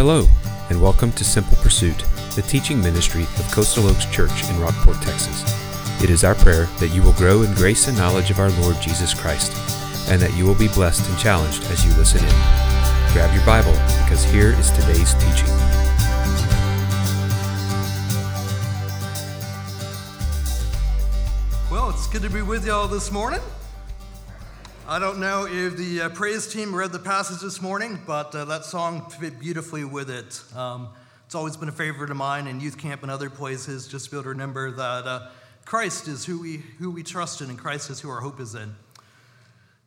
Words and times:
Hello, 0.00 0.26
and 0.70 0.80
welcome 0.80 1.12
to 1.12 1.24
Simple 1.24 1.58
Pursuit, 1.58 2.06
the 2.34 2.40
teaching 2.40 2.80
ministry 2.80 3.24
of 3.24 3.52
Coastal 3.52 3.86
Oaks 3.86 4.06
Church 4.06 4.48
in 4.48 4.58
Rockport, 4.58 4.96
Texas. 5.02 5.44
It 6.02 6.08
is 6.08 6.24
our 6.24 6.34
prayer 6.34 6.64
that 6.78 6.88
you 6.88 7.02
will 7.02 7.12
grow 7.12 7.42
in 7.42 7.52
grace 7.52 7.86
and 7.86 7.98
knowledge 7.98 8.30
of 8.30 8.38
our 8.38 8.48
Lord 8.62 8.80
Jesus 8.80 9.12
Christ, 9.12 9.52
and 10.08 10.18
that 10.22 10.34
you 10.38 10.46
will 10.46 10.54
be 10.54 10.68
blessed 10.68 11.06
and 11.06 11.18
challenged 11.18 11.64
as 11.64 11.84
you 11.84 11.92
listen 11.98 12.24
in. 12.24 12.30
Grab 13.12 13.34
your 13.34 13.44
Bible, 13.44 13.74
because 14.02 14.24
here 14.24 14.58
is 14.58 14.70
today's 14.70 15.12
teaching. 15.12 15.54
Well, 21.70 21.90
it's 21.90 22.06
good 22.06 22.22
to 22.22 22.30
be 22.30 22.40
with 22.40 22.66
y'all 22.66 22.88
this 22.88 23.12
morning. 23.12 23.40
I 24.90 24.98
don't 24.98 25.20
know 25.20 25.46
if 25.46 25.76
the 25.76 26.00
uh, 26.00 26.08
praise 26.08 26.52
team 26.52 26.74
read 26.74 26.90
the 26.90 26.98
passage 26.98 27.40
this 27.40 27.62
morning, 27.62 28.00
but 28.08 28.34
uh, 28.34 28.44
that 28.46 28.64
song 28.64 29.08
fit 29.08 29.38
beautifully 29.38 29.84
with 29.84 30.10
it. 30.10 30.42
Um, 30.52 30.88
it's 31.24 31.36
always 31.36 31.56
been 31.56 31.68
a 31.68 31.72
favorite 31.72 32.10
of 32.10 32.16
mine 32.16 32.48
in 32.48 32.58
youth 32.58 32.76
camp 32.76 33.02
and 33.02 33.10
other 33.10 33.30
places, 33.30 33.86
just 33.86 34.06
to 34.06 34.10
be 34.10 34.16
able 34.16 34.24
to 34.24 34.28
remember 34.30 34.72
that 34.72 35.06
uh, 35.06 35.28
Christ 35.64 36.08
is 36.08 36.24
who 36.24 36.40
we, 36.40 36.56
who 36.80 36.90
we 36.90 37.04
trust 37.04 37.40
in, 37.40 37.50
and 37.50 37.56
Christ 37.56 37.88
is 37.88 38.00
who 38.00 38.10
our 38.10 38.18
hope 38.18 38.40
is 38.40 38.56
in. 38.56 38.74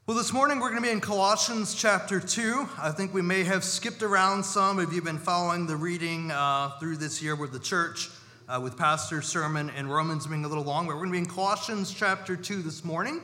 Well, 0.07 0.15
this 0.15 0.31
morning 0.31 0.61
we're 0.61 0.69
going 0.69 0.81
to 0.81 0.87
be 0.87 0.93
in 0.93 1.01
Colossians 1.01 1.75
chapter 1.75 2.21
2. 2.21 2.69
I 2.79 2.91
think 2.91 3.13
we 3.13 3.21
may 3.21 3.43
have 3.43 3.65
skipped 3.65 4.03
around 4.03 4.45
some 4.45 4.79
if 4.79 4.93
you've 4.93 5.03
been 5.03 5.17
following 5.17 5.67
the 5.67 5.75
reading 5.75 6.31
uh, 6.31 6.79
through 6.79 6.95
this 6.95 7.21
year 7.21 7.35
with 7.35 7.51
the 7.51 7.59
church, 7.59 8.09
uh, 8.47 8.57
with 8.63 8.77
Pastor's 8.77 9.27
sermon 9.27 9.69
and 9.71 9.93
Romans 9.93 10.27
being 10.27 10.45
a 10.45 10.47
little 10.47 10.63
long, 10.63 10.87
but 10.87 10.95
we're 10.95 11.01
going 11.01 11.09
to 11.09 11.19
be 11.19 11.25
in 11.25 11.25
Colossians 11.25 11.93
chapter 11.93 12.37
2 12.37 12.61
this 12.61 12.85
morning. 12.85 13.19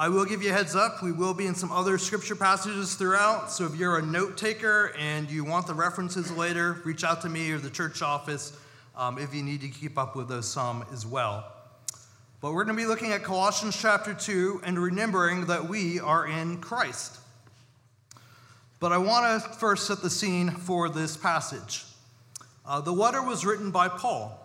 I 0.00 0.08
will 0.08 0.24
give 0.24 0.44
you 0.44 0.50
a 0.50 0.52
heads 0.52 0.76
up. 0.76 1.02
We 1.02 1.10
will 1.10 1.34
be 1.34 1.46
in 1.46 1.56
some 1.56 1.72
other 1.72 1.98
scripture 1.98 2.36
passages 2.36 2.94
throughout. 2.94 3.50
So 3.50 3.66
if 3.66 3.74
you're 3.74 3.98
a 3.98 4.02
note 4.02 4.36
taker 4.36 4.92
and 4.96 5.28
you 5.28 5.42
want 5.42 5.66
the 5.66 5.74
references 5.74 6.30
later, 6.30 6.80
reach 6.84 7.02
out 7.02 7.20
to 7.22 7.28
me 7.28 7.50
or 7.50 7.58
the 7.58 7.68
church 7.68 8.00
office 8.00 8.56
um, 8.96 9.18
if 9.18 9.34
you 9.34 9.42
need 9.42 9.60
to 9.62 9.68
keep 9.68 9.98
up 9.98 10.14
with 10.14 10.28
those 10.28 10.48
some 10.48 10.84
as 10.92 11.04
well. 11.04 11.52
But 12.40 12.52
we're 12.52 12.62
going 12.62 12.76
to 12.76 12.80
be 12.80 12.86
looking 12.86 13.10
at 13.10 13.24
Colossians 13.24 13.76
chapter 13.76 14.14
2 14.14 14.60
and 14.62 14.78
remembering 14.78 15.46
that 15.46 15.68
we 15.68 15.98
are 15.98 16.28
in 16.28 16.58
Christ. 16.58 17.18
But 18.78 18.92
I 18.92 18.98
want 18.98 19.42
to 19.42 19.50
first 19.58 19.88
set 19.88 20.00
the 20.00 20.10
scene 20.10 20.52
for 20.52 20.88
this 20.88 21.16
passage. 21.16 21.84
Uh, 22.64 22.80
the 22.80 22.92
letter 22.92 23.20
was 23.20 23.44
written 23.44 23.72
by 23.72 23.88
Paul. 23.88 24.37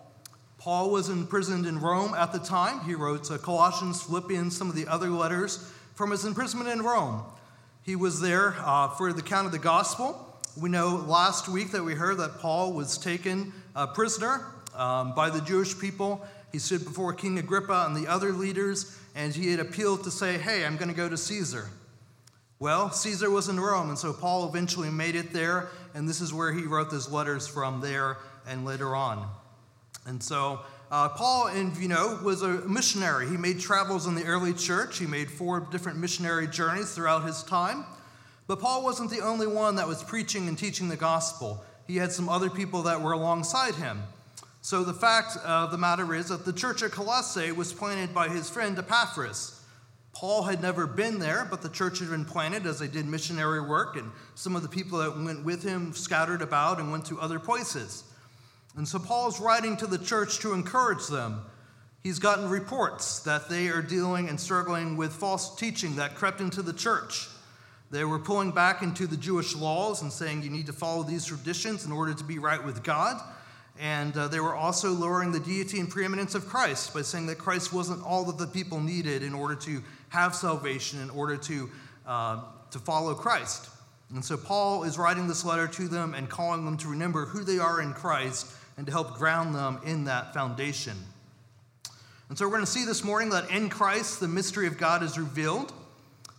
Paul 0.64 0.88
was 0.88 1.10
imprisoned 1.10 1.66
in 1.66 1.78
Rome 1.78 2.14
at 2.14 2.32
the 2.32 2.38
time. 2.38 2.80
He 2.86 2.94
wrote 2.94 3.30
uh, 3.30 3.36
Colossians, 3.36 4.02
Philippians, 4.02 4.56
some 4.56 4.70
of 4.70 4.74
the 4.74 4.86
other 4.86 5.10
letters 5.10 5.70
from 5.94 6.10
his 6.10 6.24
imprisonment 6.24 6.70
in 6.70 6.80
Rome. 6.80 7.22
He 7.82 7.96
was 7.96 8.18
there 8.22 8.54
uh, 8.60 8.88
for 8.88 9.12
the 9.12 9.20
count 9.20 9.44
of 9.44 9.52
the 9.52 9.58
gospel. 9.58 10.40
We 10.58 10.70
know 10.70 11.04
last 11.06 11.50
week 11.50 11.72
that 11.72 11.84
we 11.84 11.92
heard 11.92 12.16
that 12.16 12.38
Paul 12.38 12.72
was 12.72 12.96
taken 12.96 13.52
uh, 13.76 13.88
prisoner 13.88 14.46
um, 14.74 15.14
by 15.14 15.28
the 15.28 15.42
Jewish 15.42 15.78
people. 15.78 16.26
He 16.50 16.58
stood 16.58 16.82
before 16.82 17.12
King 17.12 17.38
Agrippa 17.38 17.84
and 17.86 17.94
the 17.94 18.10
other 18.10 18.32
leaders, 18.32 18.98
and 19.14 19.34
he 19.34 19.50
had 19.50 19.60
appealed 19.60 20.04
to 20.04 20.10
say, 20.10 20.38
Hey, 20.38 20.64
I'm 20.64 20.78
going 20.78 20.88
to 20.88 20.96
go 20.96 21.10
to 21.10 21.18
Caesar. 21.18 21.68
Well, 22.58 22.90
Caesar 22.90 23.28
was 23.28 23.50
in 23.50 23.60
Rome, 23.60 23.90
and 23.90 23.98
so 23.98 24.14
Paul 24.14 24.48
eventually 24.48 24.88
made 24.88 25.14
it 25.14 25.30
there, 25.30 25.68
and 25.92 26.08
this 26.08 26.22
is 26.22 26.32
where 26.32 26.54
he 26.54 26.62
wrote 26.62 26.90
those 26.90 27.10
letters 27.10 27.46
from 27.46 27.82
there 27.82 28.16
and 28.46 28.64
later 28.64 28.96
on. 28.96 29.28
And 30.06 30.22
so 30.22 30.60
uh, 30.90 31.08
Paul, 31.08 31.48
and 31.48 31.76
you 31.76 31.88
know, 31.88 32.18
was 32.22 32.42
a 32.42 32.68
missionary. 32.68 33.28
He 33.28 33.36
made 33.36 33.58
travels 33.58 34.06
in 34.06 34.14
the 34.14 34.24
early 34.24 34.52
church. 34.52 34.98
He 34.98 35.06
made 35.06 35.30
four 35.30 35.60
different 35.60 35.98
missionary 35.98 36.46
journeys 36.46 36.94
throughout 36.94 37.26
his 37.26 37.42
time. 37.42 37.84
But 38.46 38.60
Paul 38.60 38.84
wasn't 38.84 39.10
the 39.10 39.20
only 39.20 39.46
one 39.46 39.76
that 39.76 39.88
was 39.88 40.04
preaching 40.04 40.48
and 40.48 40.58
teaching 40.58 40.88
the 40.88 40.96
gospel. 40.96 41.64
He 41.86 41.96
had 41.96 42.12
some 42.12 42.28
other 42.28 42.50
people 42.50 42.82
that 42.82 43.00
were 43.00 43.12
alongside 43.12 43.74
him. 43.74 44.02
So 44.60 44.84
the 44.84 44.94
fact 44.94 45.36
of 45.44 45.70
the 45.70 45.78
matter 45.78 46.14
is 46.14 46.28
that 46.28 46.44
the 46.44 46.52
church 46.52 46.82
at 46.82 46.90
Colossae 46.90 47.52
was 47.52 47.72
planted 47.72 48.14
by 48.14 48.28
his 48.28 48.48
friend 48.48 48.78
Epaphras. 48.78 49.60
Paul 50.12 50.44
had 50.44 50.62
never 50.62 50.86
been 50.86 51.18
there, 51.18 51.46
but 51.50 51.60
the 51.60 51.68
church 51.68 51.98
had 51.98 52.08
been 52.08 52.24
planted 52.24 52.66
as 52.66 52.78
they 52.78 52.86
did 52.86 53.04
missionary 53.04 53.60
work, 53.60 53.96
and 53.96 54.10
some 54.36 54.54
of 54.54 54.62
the 54.62 54.68
people 54.68 54.98
that 55.00 55.18
went 55.18 55.44
with 55.44 55.62
him 55.62 55.92
scattered 55.92 56.40
about 56.40 56.78
and 56.78 56.92
went 56.92 57.04
to 57.06 57.20
other 57.20 57.40
places. 57.40 58.04
And 58.76 58.86
so 58.88 58.98
Paul's 58.98 59.40
writing 59.40 59.76
to 59.78 59.86
the 59.86 59.98
church 59.98 60.40
to 60.40 60.52
encourage 60.52 61.06
them. 61.06 61.42
He's 62.02 62.18
gotten 62.18 62.48
reports 62.48 63.20
that 63.20 63.48
they 63.48 63.68
are 63.68 63.80
dealing 63.80 64.28
and 64.28 64.38
struggling 64.38 64.96
with 64.96 65.12
false 65.12 65.56
teaching 65.56 65.96
that 65.96 66.16
crept 66.16 66.40
into 66.40 66.60
the 66.60 66.72
church. 66.72 67.28
They 67.90 68.04
were 68.04 68.18
pulling 68.18 68.50
back 68.50 68.82
into 68.82 69.06
the 69.06 69.16
Jewish 69.16 69.54
laws 69.54 70.02
and 70.02 70.12
saying 70.12 70.42
you 70.42 70.50
need 70.50 70.66
to 70.66 70.72
follow 70.72 71.02
these 71.02 71.24
traditions 71.24 71.86
in 71.86 71.92
order 71.92 72.12
to 72.12 72.24
be 72.24 72.38
right 72.38 72.62
with 72.62 72.82
God. 72.82 73.22
And 73.78 74.16
uh, 74.16 74.28
they 74.28 74.40
were 74.40 74.54
also 74.54 74.90
lowering 74.90 75.32
the 75.32 75.40
deity 75.40 75.80
and 75.80 75.88
preeminence 75.88 76.34
of 76.34 76.46
Christ 76.46 76.92
by 76.92 77.02
saying 77.02 77.26
that 77.26 77.38
Christ 77.38 77.72
wasn't 77.72 78.04
all 78.04 78.24
that 78.24 78.38
the 78.38 78.46
people 78.46 78.80
needed 78.80 79.22
in 79.22 79.34
order 79.34 79.54
to 79.56 79.82
have 80.08 80.34
salvation, 80.34 81.00
in 81.00 81.10
order 81.10 81.36
to, 81.36 81.70
uh, 82.06 82.42
to 82.70 82.78
follow 82.78 83.14
Christ. 83.14 83.68
And 84.14 84.24
so 84.24 84.36
Paul 84.36 84.84
is 84.84 84.98
writing 84.98 85.26
this 85.26 85.44
letter 85.44 85.66
to 85.68 85.88
them 85.88 86.14
and 86.14 86.28
calling 86.28 86.64
them 86.64 86.76
to 86.78 86.88
remember 86.88 87.24
who 87.26 87.42
they 87.42 87.58
are 87.58 87.80
in 87.80 87.92
Christ 87.94 88.46
and 88.76 88.86
to 88.86 88.92
help 88.92 89.14
ground 89.14 89.54
them 89.54 89.80
in 89.84 90.04
that 90.04 90.34
foundation. 90.34 90.96
And 92.28 92.38
so 92.38 92.46
we're 92.46 92.52
going 92.52 92.64
to 92.64 92.70
see 92.70 92.84
this 92.84 93.04
morning 93.04 93.30
that 93.30 93.50
in 93.50 93.68
Christ, 93.68 94.20
the 94.20 94.28
mystery 94.28 94.66
of 94.66 94.78
God 94.78 95.02
is 95.02 95.18
revealed, 95.18 95.72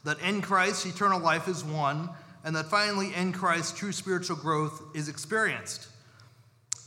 that 0.03 0.19
in 0.19 0.41
Christ, 0.41 0.85
eternal 0.85 1.19
life 1.19 1.47
is 1.47 1.63
won, 1.63 2.09
and 2.43 2.55
that 2.55 2.65
finally, 2.65 3.13
in 3.13 3.31
Christ, 3.31 3.77
true 3.77 3.91
spiritual 3.91 4.35
growth 4.35 4.81
is 4.93 5.09
experienced. 5.09 5.87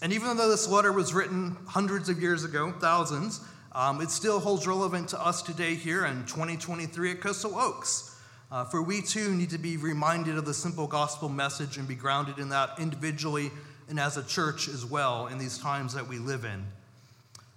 And 0.02 0.12
even 0.12 0.36
though 0.36 0.48
this 0.48 0.68
letter 0.68 0.92
was 0.92 1.12
written 1.12 1.56
hundreds 1.66 2.08
of 2.08 2.20
years 2.20 2.44
ago, 2.44 2.72
thousands, 2.78 3.40
um, 3.72 4.00
it 4.00 4.10
still 4.10 4.40
holds 4.40 4.66
relevant 4.66 5.08
to 5.10 5.20
us 5.24 5.42
today 5.42 5.74
here 5.74 6.04
in 6.04 6.24
2023 6.26 7.12
at 7.12 7.20
Coastal 7.20 7.56
Oaks. 7.56 8.16
Uh, 8.50 8.64
for 8.64 8.80
we 8.80 9.02
too 9.02 9.34
need 9.34 9.50
to 9.50 9.58
be 9.58 9.76
reminded 9.76 10.38
of 10.38 10.44
the 10.44 10.54
simple 10.54 10.86
gospel 10.86 11.28
message 11.28 11.76
and 11.76 11.86
be 11.86 11.94
grounded 11.94 12.38
in 12.38 12.48
that 12.48 12.70
individually 12.78 13.50
and 13.88 13.98
as 13.98 14.16
a 14.16 14.22
church 14.22 14.68
as 14.68 14.84
well 14.84 15.26
in 15.28 15.38
these 15.38 15.58
times 15.58 15.94
that 15.94 16.06
we 16.06 16.18
live 16.18 16.44
in. 16.44 16.64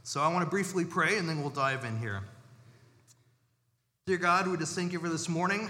So 0.03 0.21
I 0.21 0.27
want 0.29 0.43
to 0.43 0.49
briefly 0.49 0.85
pray 0.85 1.17
and 1.17 1.27
then 1.27 1.41
we'll 1.41 1.49
dive 1.49 1.85
in 1.85 1.99
here. 1.99 2.21
Dear 4.07 4.17
God, 4.17 4.47
we 4.47 4.57
just 4.57 4.75
thank 4.75 4.93
you 4.93 4.99
for 4.99 5.09
this 5.09 5.29
morning. 5.29 5.69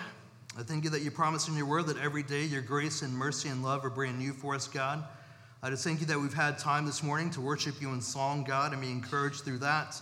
I 0.58 0.64
thank 0.64 0.84
you 0.84 0.90
that 0.92 1.02
you 1.02 1.12
promise 1.12 1.48
in 1.48 1.56
your 1.56 1.66
word 1.66 1.88
that 1.88 1.98
every 1.98 2.24
day 2.24 2.46
your 2.46 2.62
grace 2.62 3.02
and 3.02 3.14
mercy 3.14 3.50
and 3.50 3.64
love 3.64 3.86
are 3.86 3.90
brand 3.90 4.20
new 4.20 4.34
for 4.34 4.56
us, 4.56 4.68
God. 4.68 5.04
I 5.64 5.70
just 5.70 5.84
thank 5.84 6.00
you 6.00 6.06
that 6.08 6.20
we've 6.20 6.34
had 6.34 6.58
time 6.58 6.86
this 6.86 7.04
morning 7.04 7.30
to 7.32 7.42
worship 7.42 7.82
you 7.82 7.90
in 7.94 8.02
song, 8.02 8.44
God, 8.44 8.72
and 8.72 8.82
be 8.82 8.90
encouraged 8.90 9.42
through 9.42 9.60
that. 9.60 10.02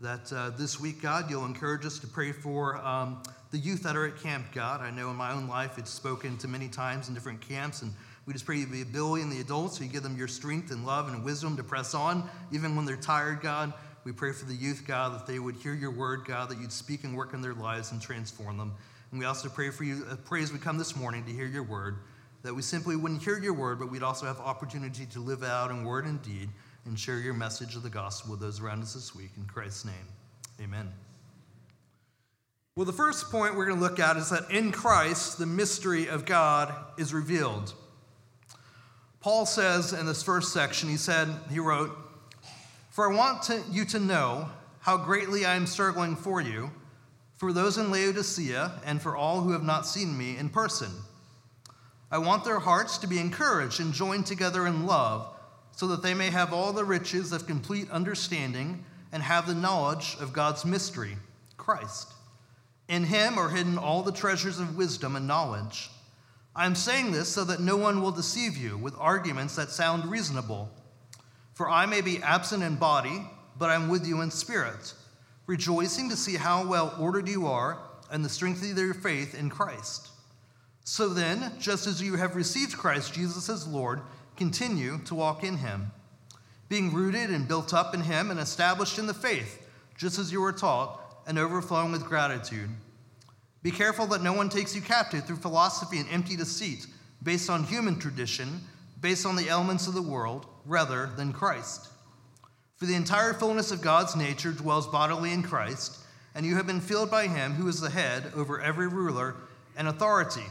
That 0.00 0.32
uh, 0.32 0.50
this 0.50 0.80
week, 0.80 1.02
God, 1.02 1.30
you'll 1.30 1.44
encourage 1.44 1.84
us 1.84 1.98
to 1.98 2.06
pray 2.06 2.32
for 2.32 2.76
um, 2.76 3.22
the 3.50 3.58
youth 3.58 3.82
that 3.82 3.96
are 3.96 4.06
at 4.06 4.16
camp, 4.16 4.46
God. 4.52 4.80
I 4.80 4.90
know 4.90 5.10
in 5.10 5.16
my 5.16 5.32
own 5.32 5.48
life 5.48 5.76
it's 5.76 5.90
spoken 5.90 6.38
to 6.38 6.48
many 6.48 6.68
times 6.68 7.08
in 7.08 7.14
different 7.14 7.40
camps, 7.40 7.82
and 7.82 7.92
we 8.26 8.32
just 8.32 8.46
pray 8.46 8.58
you 8.58 8.66
the 8.66 8.82
ability 8.82 9.22
in 9.22 9.30
the 9.30 9.40
adults, 9.40 9.78
so 9.78 9.84
you 9.84 9.90
give 9.90 10.02
them 10.02 10.16
your 10.16 10.28
strength 10.28 10.70
and 10.70 10.86
love 10.86 11.08
and 11.08 11.24
wisdom 11.24 11.56
to 11.56 11.64
press 11.64 11.94
on, 11.94 12.28
even 12.52 12.76
when 12.76 12.84
they're 12.84 12.96
tired, 12.96 13.40
God. 13.40 13.72
We 14.04 14.12
pray 14.12 14.32
for 14.32 14.46
the 14.46 14.54
youth, 14.54 14.84
God, 14.86 15.14
that 15.14 15.26
they 15.26 15.38
would 15.38 15.56
hear 15.56 15.74
your 15.74 15.90
word, 15.90 16.24
God, 16.24 16.48
that 16.50 16.58
you'd 16.60 16.72
speak 16.72 17.04
and 17.04 17.16
work 17.16 17.34
in 17.34 17.40
their 17.40 17.54
lives 17.54 17.92
and 17.92 18.00
transform 18.00 18.58
them. 18.58 18.74
And 19.10 19.20
we 19.20 19.26
also 19.26 19.48
pray 19.48 19.70
for 19.70 19.84
you, 19.84 20.04
uh, 20.10 20.16
pray 20.24 20.42
as 20.42 20.52
we 20.52 20.58
come 20.58 20.78
this 20.78 20.96
morning 20.96 21.24
to 21.24 21.32
hear 21.32 21.46
your 21.46 21.62
word, 21.62 21.98
that 22.42 22.54
we 22.54 22.62
simply 22.62 22.96
wouldn't 22.96 23.22
hear 23.22 23.38
your 23.38 23.54
word, 23.54 23.78
but 23.78 23.90
we'd 23.90 24.02
also 24.02 24.26
have 24.26 24.40
opportunity 24.40 25.06
to 25.06 25.20
live 25.20 25.42
out 25.42 25.70
in 25.70 25.84
word 25.84 26.06
and 26.06 26.22
deed 26.22 26.48
and 26.86 26.98
share 26.98 27.18
your 27.18 27.34
message 27.34 27.76
of 27.76 27.82
the 27.82 27.90
gospel 27.90 28.32
with 28.32 28.40
those 28.40 28.60
around 28.60 28.82
us 28.82 28.94
this 28.94 29.14
week. 29.14 29.30
In 29.36 29.44
Christ's 29.44 29.84
name, 29.84 29.94
amen. 30.60 30.92
Well, 32.74 32.86
the 32.86 32.92
first 32.92 33.30
point 33.30 33.54
we're 33.54 33.66
going 33.66 33.78
to 33.78 33.82
look 33.82 34.00
at 34.00 34.16
is 34.16 34.30
that 34.30 34.50
in 34.50 34.72
Christ, 34.72 35.38
the 35.38 35.46
mystery 35.46 36.08
of 36.08 36.24
God 36.24 36.74
is 36.96 37.12
revealed. 37.12 37.74
Paul 39.22 39.46
says 39.46 39.92
in 39.92 40.04
this 40.04 40.22
first 40.22 40.52
section, 40.52 40.88
he 40.88 40.96
said, 40.96 41.28
he 41.48 41.60
wrote, 41.60 41.96
For 42.90 43.10
I 43.10 43.14
want 43.14 43.42
to, 43.44 43.62
you 43.70 43.84
to 43.86 44.00
know 44.00 44.48
how 44.80 44.96
greatly 44.96 45.46
I 45.46 45.54
am 45.54 45.66
struggling 45.68 46.16
for 46.16 46.40
you, 46.40 46.72
for 47.36 47.52
those 47.52 47.78
in 47.78 47.92
Laodicea, 47.92 48.80
and 48.84 49.00
for 49.00 49.16
all 49.16 49.40
who 49.40 49.52
have 49.52 49.62
not 49.62 49.86
seen 49.86 50.18
me 50.18 50.36
in 50.36 50.48
person. 50.48 50.90
I 52.10 52.18
want 52.18 52.44
their 52.44 52.58
hearts 52.58 52.98
to 52.98 53.06
be 53.06 53.20
encouraged 53.20 53.78
and 53.78 53.92
joined 53.92 54.26
together 54.26 54.66
in 54.66 54.86
love, 54.86 55.32
so 55.76 55.86
that 55.86 56.02
they 56.02 56.14
may 56.14 56.30
have 56.30 56.52
all 56.52 56.72
the 56.72 56.84
riches 56.84 57.32
of 57.32 57.46
complete 57.46 57.88
understanding 57.92 58.84
and 59.12 59.22
have 59.22 59.46
the 59.46 59.54
knowledge 59.54 60.16
of 60.20 60.32
God's 60.32 60.64
mystery, 60.64 61.16
Christ. 61.56 62.12
In 62.88 63.04
him 63.04 63.38
are 63.38 63.50
hidden 63.50 63.78
all 63.78 64.02
the 64.02 64.10
treasures 64.10 64.58
of 64.58 64.76
wisdom 64.76 65.14
and 65.14 65.28
knowledge. 65.28 65.90
I 66.54 66.66
am 66.66 66.74
saying 66.74 67.12
this 67.12 67.28
so 67.28 67.44
that 67.44 67.60
no 67.60 67.76
one 67.76 68.02
will 68.02 68.10
deceive 68.10 68.56
you 68.56 68.76
with 68.76 68.94
arguments 68.98 69.56
that 69.56 69.70
sound 69.70 70.04
reasonable. 70.04 70.70
For 71.54 71.68
I 71.68 71.86
may 71.86 72.00
be 72.00 72.22
absent 72.22 72.62
in 72.62 72.76
body, 72.76 73.26
but 73.58 73.70
I 73.70 73.74
am 73.74 73.88
with 73.88 74.06
you 74.06 74.20
in 74.20 74.30
spirit, 74.30 74.92
rejoicing 75.46 76.10
to 76.10 76.16
see 76.16 76.36
how 76.36 76.66
well 76.66 76.94
ordered 76.98 77.28
you 77.28 77.46
are 77.46 77.78
and 78.10 78.24
the 78.24 78.28
strength 78.28 78.62
of 78.62 78.76
your 78.76 78.94
faith 78.94 79.34
in 79.34 79.48
Christ. 79.48 80.08
So 80.84 81.08
then, 81.08 81.52
just 81.58 81.86
as 81.86 82.02
you 82.02 82.16
have 82.16 82.36
received 82.36 82.76
Christ 82.76 83.14
Jesus 83.14 83.48
as 83.48 83.66
Lord, 83.66 84.00
continue 84.36 84.98
to 85.04 85.14
walk 85.14 85.44
in 85.44 85.58
him, 85.58 85.92
being 86.68 86.92
rooted 86.92 87.30
and 87.30 87.48
built 87.48 87.72
up 87.72 87.94
in 87.94 88.02
him 88.02 88.30
and 88.30 88.40
established 88.40 88.98
in 88.98 89.06
the 89.06 89.14
faith, 89.14 89.66
just 89.96 90.18
as 90.18 90.32
you 90.32 90.40
were 90.40 90.52
taught, 90.52 91.00
and 91.26 91.38
overflowing 91.38 91.92
with 91.92 92.04
gratitude. 92.04 92.68
Be 93.62 93.70
careful 93.70 94.06
that 94.08 94.22
no 94.22 94.32
one 94.32 94.48
takes 94.48 94.74
you 94.74 94.80
captive 94.80 95.24
through 95.24 95.36
philosophy 95.36 95.98
and 95.98 96.08
empty 96.10 96.36
deceit, 96.36 96.86
based 97.22 97.48
on 97.48 97.64
human 97.64 97.98
tradition, 97.98 98.60
based 99.00 99.24
on 99.24 99.36
the 99.36 99.48
elements 99.48 99.86
of 99.86 99.94
the 99.94 100.02
world, 100.02 100.46
rather 100.66 101.10
than 101.16 101.32
Christ. 101.32 101.88
For 102.76 102.86
the 102.86 102.94
entire 102.96 103.32
fullness 103.32 103.70
of 103.70 103.80
God's 103.80 104.16
nature 104.16 104.52
dwells 104.52 104.88
bodily 104.88 105.32
in 105.32 105.44
Christ, 105.44 105.98
and 106.34 106.44
you 106.44 106.56
have 106.56 106.66
been 106.66 106.80
filled 106.80 107.10
by 107.10 107.28
him 107.28 107.52
who 107.52 107.68
is 107.68 107.80
the 107.80 107.90
head 107.90 108.32
over 108.34 108.60
every 108.60 108.88
ruler 108.88 109.36
and 109.76 109.86
authority. 109.86 110.46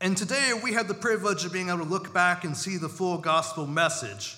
And 0.00 0.16
today 0.16 0.52
we 0.62 0.74
have 0.74 0.86
the 0.86 0.94
privilege 0.94 1.44
of 1.44 1.52
being 1.52 1.68
able 1.68 1.78
to 1.78 1.84
look 1.84 2.12
back 2.14 2.44
and 2.44 2.56
see 2.56 2.76
the 2.76 2.88
full 2.88 3.18
gospel 3.18 3.66
message. 3.66 4.36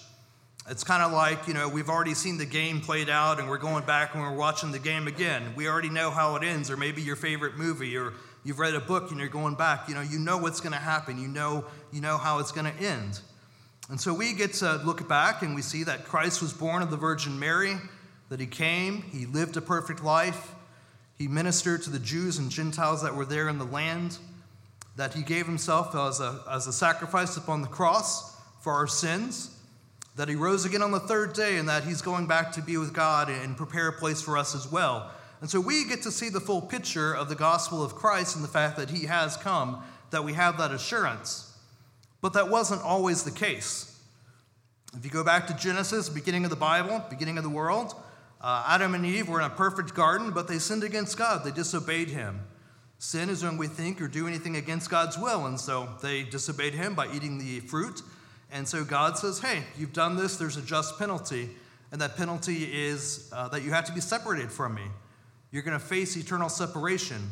It's 0.70 0.84
kind 0.84 1.02
of 1.02 1.12
like, 1.12 1.48
you 1.48 1.54
know, 1.54 1.66
we've 1.66 1.88
already 1.88 2.12
seen 2.12 2.36
the 2.36 2.44
game 2.44 2.82
played 2.82 3.08
out 3.08 3.40
and 3.40 3.48
we're 3.48 3.56
going 3.56 3.86
back 3.86 4.14
and 4.14 4.22
we're 4.22 4.36
watching 4.36 4.70
the 4.70 4.78
game 4.78 5.06
again. 5.06 5.54
We 5.56 5.66
already 5.66 5.88
know 5.88 6.10
how 6.10 6.36
it 6.36 6.42
ends, 6.42 6.70
or 6.70 6.76
maybe 6.76 7.00
your 7.00 7.16
favorite 7.16 7.56
movie, 7.56 7.96
or 7.96 8.12
you've 8.44 8.58
read 8.58 8.74
a 8.74 8.80
book 8.80 9.10
and 9.10 9.18
you're 9.18 9.30
going 9.30 9.54
back. 9.54 9.88
You 9.88 9.94
know, 9.94 10.02
you 10.02 10.18
know 10.18 10.36
what's 10.36 10.60
going 10.60 10.74
to 10.74 10.78
happen, 10.78 11.18
you 11.18 11.28
know, 11.28 11.64
you 11.90 12.02
know 12.02 12.18
how 12.18 12.38
it's 12.38 12.52
going 12.52 12.70
to 12.70 12.84
end. 12.84 13.20
And 13.88 13.98
so 13.98 14.12
we 14.12 14.34
get 14.34 14.52
to 14.54 14.76
look 14.84 15.08
back 15.08 15.40
and 15.40 15.54
we 15.54 15.62
see 15.62 15.84
that 15.84 16.04
Christ 16.04 16.42
was 16.42 16.52
born 16.52 16.82
of 16.82 16.90
the 16.90 16.98
Virgin 16.98 17.38
Mary, 17.38 17.76
that 18.28 18.38
he 18.38 18.46
came, 18.46 19.00
he 19.02 19.24
lived 19.24 19.56
a 19.56 19.62
perfect 19.62 20.04
life, 20.04 20.54
he 21.16 21.28
ministered 21.28 21.82
to 21.84 21.90
the 21.90 21.98
Jews 21.98 22.36
and 22.36 22.50
Gentiles 22.50 23.02
that 23.02 23.14
were 23.14 23.24
there 23.24 23.48
in 23.48 23.56
the 23.56 23.64
land 23.64 24.18
that 24.96 25.14
he 25.14 25.22
gave 25.22 25.46
himself 25.46 25.94
as 25.94 26.20
a, 26.20 26.42
as 26.50 26.66
a 26.66 26.72
sacrifice 26.72 27.38
upon 27.38 27.62
the 27.62 27.68
cross 27.68 28.36
for 28.60 28.74
our 28.74 28.86
sins, 28.86 29.57
that 30.18 30.28
he 30.28 30.34
rose 30.34 30.64
again 30.64 30.82
on 30.82 30.90
the 30.90 30.98
third 30.98 31.32
day, 31.32 31.58
and 31.58 31.68
that 31.68 31.84
he's 31.84 32.02
going 32.02 32.26
back 32.26 32.50
to 32.50 32.60
be 32.60 32.76
with 32.76 32.92
God 32.92 33.30
and 33.30 33.56
prepare 33.56 33.86
a 33.86 33.92
place 33.92 34.20
for 34.20 34.36
us 34.36 34.52
as 34.52 34.70
well. 34.70 35.12
And 35.40 35.48
so 35.48 35.60
we 35.60 35.84
get 35.84 36.02
to 36.02 36.10
see 36.10 36.28
the 36.28 36.40
full 36.40 36.60
picture 36.60 37.14
of 37.14 37.28
the 37.28 37.36
gospel 37.36 37.84
of 37.84 37.94
Christ 37.94 38.34
and 38.34 38.42
the 38.44 38.48
fact 38.48 38.76
that 38.78 38.90
he 38.90 39.06
has 39.06 39.36
come, 39.36 39.80
that 40.10 40.24
we 40.24 40.32
have 40.32 40.58
that 40.58 40.72
assurance. 40.72 41.56
But 42.20 42.32
that 42.32 42.48
wasn't 42.48 42.82
always 42.82 43.22
the 43.22 43.30
case. 43.30 43.96
If 44.96 45.04
you 45.04 45.10
go 45.12 45.22
back 45.22 45.46
to 45.46 45.54
Genesis, 45.54 46.08
beginning 46.08 46.42
of 46.42 46.50
the 46.50 46.56
Bible, 46.56 47.00
beginning 47.08 47.38
of 47.38 47.44
the 47.44 47.50
world, 47.50 47.94
uh, 48.40 48.64
Adam 48.66 48.96
and 48.96 49.06
Eve 49.06 49.28
were 49.28 49.38
in 49.38 49.46
a 49.46 49.54
perfect 49.54 49.94
garden, 49.94 50.32
but 50.32 50.48
they 50.48 50.58
sinned 50.58 50.82
against 50.82 51.16
God. 51.16 51.44
They 51.44 51.52
disobeyed 51.52 52.08
him. 52.08 52.40
Sin 52.98 53.30
is 53.30 53.44
when 53.44 53.56
we 53.56 53.68
think 53.68 54.02
or 54.02 54.08
do 54.08 54.26
anything 54.26 54.56
against 54.56 54.90
God's 54.90 55.16
will. 55.16 55.46
And 55.46 55.60
so 55.60 55.88
they 56.02 56.24
disobeyed 56.24 56.74
him 56.74 56.96
by 56.96 57.06
eating 57.14 57.38
the 57.38 57.60
fruit. 57.60 58.02
And 58.50 58.66
so 58.66 58.84
God 58.84 59.18
says, 59.18 59.40
hey, 59.40 59.62
you've 59.78 59.92
done 59.92 60.16
this, 60.16 60.36
there's 60.36 60.56
a 60.56 60.62
just 60.62 60.98
penalty. 60.98 61.50
And 61.92 62.00
that 62.00 62.16
penalty 62.16 62.64
is 62.64 63.30
uh, 63.32 63.48
that 63.48 63.62
you 63.62 63.70
have 63.70 63.84
to 63.86 63.92
be 63.92 64.00
separated 64.00 64.50
from 64.52 64.74
me. 64.74 64.84
You're 65.50 65.62
going 65.62 65.78
to 65.78 65.84
face 65.84 66.16
eternal 66.16 66.48
separation. 66.48 67.30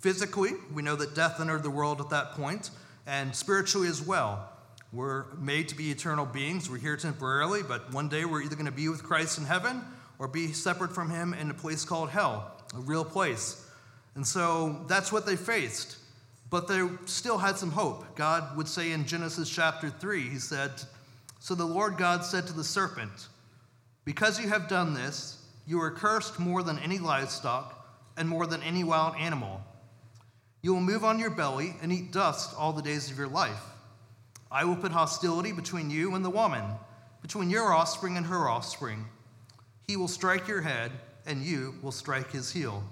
Physically, 0.00 0.52
we 0.72 0.82
know 0.82 0.96
that 0.96 1.14
death 1.14 1.40
entered 1.40 1.62
the 1.62 1.70
world 1.70 2.00
at 2.00 2.10
that 2.10 2.32
point, 2.32 2.70
and 3.06 3.34
spiritually 3.34 3.88
as 3.88 4.00
well. 4.00 4.48
We're 4.92 5.24
made 5.34 5.68
to 5.68 5.74
be 5.74 5.90
eternal 5.90 6.24
beings. 6.24 6.70
We're 6.70 6.78
here 6.78 6.96
temporarily, 6.96 7.62
but 7.62 7.92
one 7.92 8.08
day 8.08 8.24
we're 8.24 8.42
either 8.42 8.54
going 8.54 8.66
to 8.66 8.72
be 8.72 8.88
with 8.88 9.02
Christ 9.02 9.36
in 9.36 9.44
heaven 9.44 9.82
or 10.18 10.28
be 10.28 10.52
separate 10.52 10.94
from 10.94 11.10
him 11.10 11.34
in 11.34 11.50
a 11.50 11.54
place 11.54 11.84
called 11.84 12.08
hell, 12.08 12.52
a 12.74 12.80
real 12.80 13.04
place. 13.04 13.66
And 14.14 14.26
so 14.26 14.84
that's 14.88 15.12
what 15.12 15.26
they 15.26 15.36
faced. 15.36 15.98
But 16.50 16.68
they 16.68 16.86
still 17.04 17.38
had 17.38 17.58
some 17.58 17.70
hope. 17.70 18.16
God 18.16 18.56
would 18.56 18.68
say 18.68 18.92
in 18.92 19.06
Genesis 19.06 19.50
chapter 19.50 19.90
3, 19.90 20.28
He 20.28 20.38
said, 20.38 20.70
So 21.40 21.54
the 21.54 21.64
Lord 21.64 21.98
God 21.98 22.24
said 22.24 22.46
to 22.46 22.52
the 22.52 22.64
serpent, 22.64 23.28
Because 24.04 24.40
you 24.40 24.48
have 24.48 24.68
done 24.68 24.94
this, 24.94 25.44
you 25.66 25.80
are 25.82 25.90
cursed 25.90 26.38
more 26.38 26.62
than 26.62 26.78
any 26.78 26.98
livestock 26.98 27.74
and 28.16 28.28
more 28.28 28.46
than 28.46 28.62
any 28.62 28.82
wild 28.82 29.14
animal. 29.16 29.62
You 30.62 30.72
will 30.72 30.80
move 30.80 31.04
on 31.04 31.18
your 31.18 31.30
belly 31.30 31.74
and 31.82 31.92
eat 31.92 32.12
dust 32.12 32.54
all 32.56 32.72
the 32.72 32.82
days 32.82 33.10
of 33.10 33.18
your 33.18 33.28
life. 33.28 33.62
I 34.50 34.64
will 34.64 34.76
put 34.76 34.92
hostility 34.92 35.52
between 35.52 35.90
you 35.90 36.14
and 36.14 36.24
the 36.24 36.30
woman, 36.30 36.64
between 37.20 37.50
your 37.50 37.72
offspring 37.72 38.16
and 38.16 38.26
her 38.26 38.48
offspring. 38.48 39.04
He 39.86 39.96
will 39.96 40.08
strike 40.08 40.48
your 40.48 40.62
head, 40.62 40.90
and 41.26 41.42
you 41.42 41.74
will 41.82 41.92
strike 41.92 42.32
his 42.32 42.50
heel. 42.50 42.82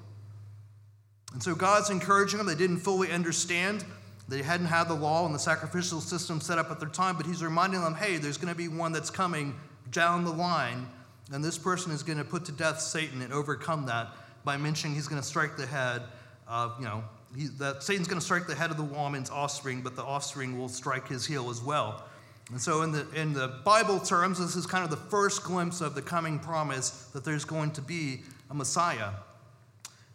And 1.32 1.42
so 1.42 1.54
God's 1.54 1.90
encouraging 1.90 2.38
them. 2.38 2.46
They 2.46 2.54
didn't 2.54 2.78
fully 2.78 3.10
understand. 3.10 3.84
They 4.28 4.42
hadn't 4.42 4.66
had 4.66 4.84
the 4.84 4.94
law 4.94 5.24
and 5.26 5.34
the 5.34 5.38
sacrificial 5.38 6.00
system 6.00 6.40
set 6.40 6.58
up 6.58 6.70
at 6.70 6.80
their 6.80 6.88
time, 6.88 7.16
but 7.16 7.26
he's 7.26 7.42
reminding 7.42 7.80
them 7.80 7.94
hey, 7.94 8.16
there's 8.16 8.38
going 8.38 8.52
to 8.52 8.58
be 8.58 8.68
one 8.68 8.92
that's 8.92 9.10
coming 9.10 9.54
down 9.90 10.24
the 10.24 10.32
line, 10.32 10.88
and 11.32 11.44
this 11.44 11.58
person 11.58 11.92
is 11.92 12.02
going 12.02 12.18
to 12.18 12.24
put 12.24 12.44
to 12.46 12.52
death 12.52 12.80
Satan 12.80 13.22
and 13.22 13.32
overcome 13.32 13.86
that 13.86 14.08
by 14.44 14.56
mentioning 14.56 14.94
he's 14.94 15.08
going 15.08 15.20
to 15.20 15.26
strike 15.26 15.56
the 15.56 15.66
head 15.66 16.02
of, 16.48 16.74
you 16.78 16.84
know, 16.84 17.04
he, 17.36 17.46
that 17.58 17.82
Satan's 17.82 18.08
going 18.08 18.18
to 18.18 18.24
strike 18.24 18.46
the 18.46 18.54
head 18.54 18.70
of 18.70 18.76
the 18.76 18.82
woman's 18.82 19.30
offspring, 19.30 19.82
but 19.82 19.96
the 19.96 20.04
offspring 20.04 20.58
will 20.58 20.68
strike 20.68 21.08
his 21.08 21.26
heel 21.26 21.50
as 21.50 21.62
well. 21.62 22.04
And 22.50 22.60
so, 22.60 22.82
in 22.82 22.92
the, 22.92 23.06
in 23.14 23.32
the 23.32 23.60
Bible 23.64 23.98
terms, 23.98 24.38
this 24.38 24.54
is 24.54 24.66
kind 24.66 24.84
of 24.84 24.90
the 24.90 24.96
first 24.96 25.42
glimpse 25.42 25.80
of 25.80 25.96
the 25.96 26.02
coming 26.02 26.38
promise 26.38 26.90
that 27.12 27.24
there's 27.24 27.44
going 27.44 27.72
to 27.72 27.82
be 27.82 28.22
a 28.50 28.54
Messiah. 28.54 29.10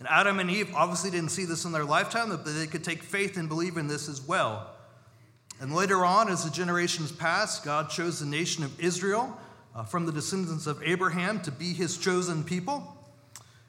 And 0.01 0.09
Adam 0.09 0.39
and 0.39 0.50
Eve 0.50 0.74
obviously 0.74 1.12
didn't 1.12 1.30
see 1.30 1.45
this 1.45 1.63
in 1.63 1.71
their 1.71 1.86
lifetime, 1.86 2.30
but 2.30 2.44
they 2.44 2.65
could 2.65 2.83
take 2.83 3.03
faith 3.03 3.38
and 3.38 3.48
believe 3.48 3.77
in 3.77 3.86
this 3.86 4.09
as 4.09 4.19
well. 4.19 4.71
And 5.59 5.75
later 5.75 6.03
on, 6.03 6.27
as 6.27 6.44
the 6.44 6.50
generations 6.50 7.12
passed, 7.12 7.63
God 7.63 7.92
chose 7.92 8.19
the 8.19 8.25
nation 8.25 8.63
of 8.63 8.80
Israel 8.80 9.38
uh, 9.75 9.83
from 9.83 10.07
the 10.07 10.12
descendants 10.12 10.65
of 10.65 10.81
Abraham 10.81 11.39
to 11.44 11.51
be 11.51 11.74
his 11.74 12.00
chosen 12.00 12.44
people. 12.44 12.98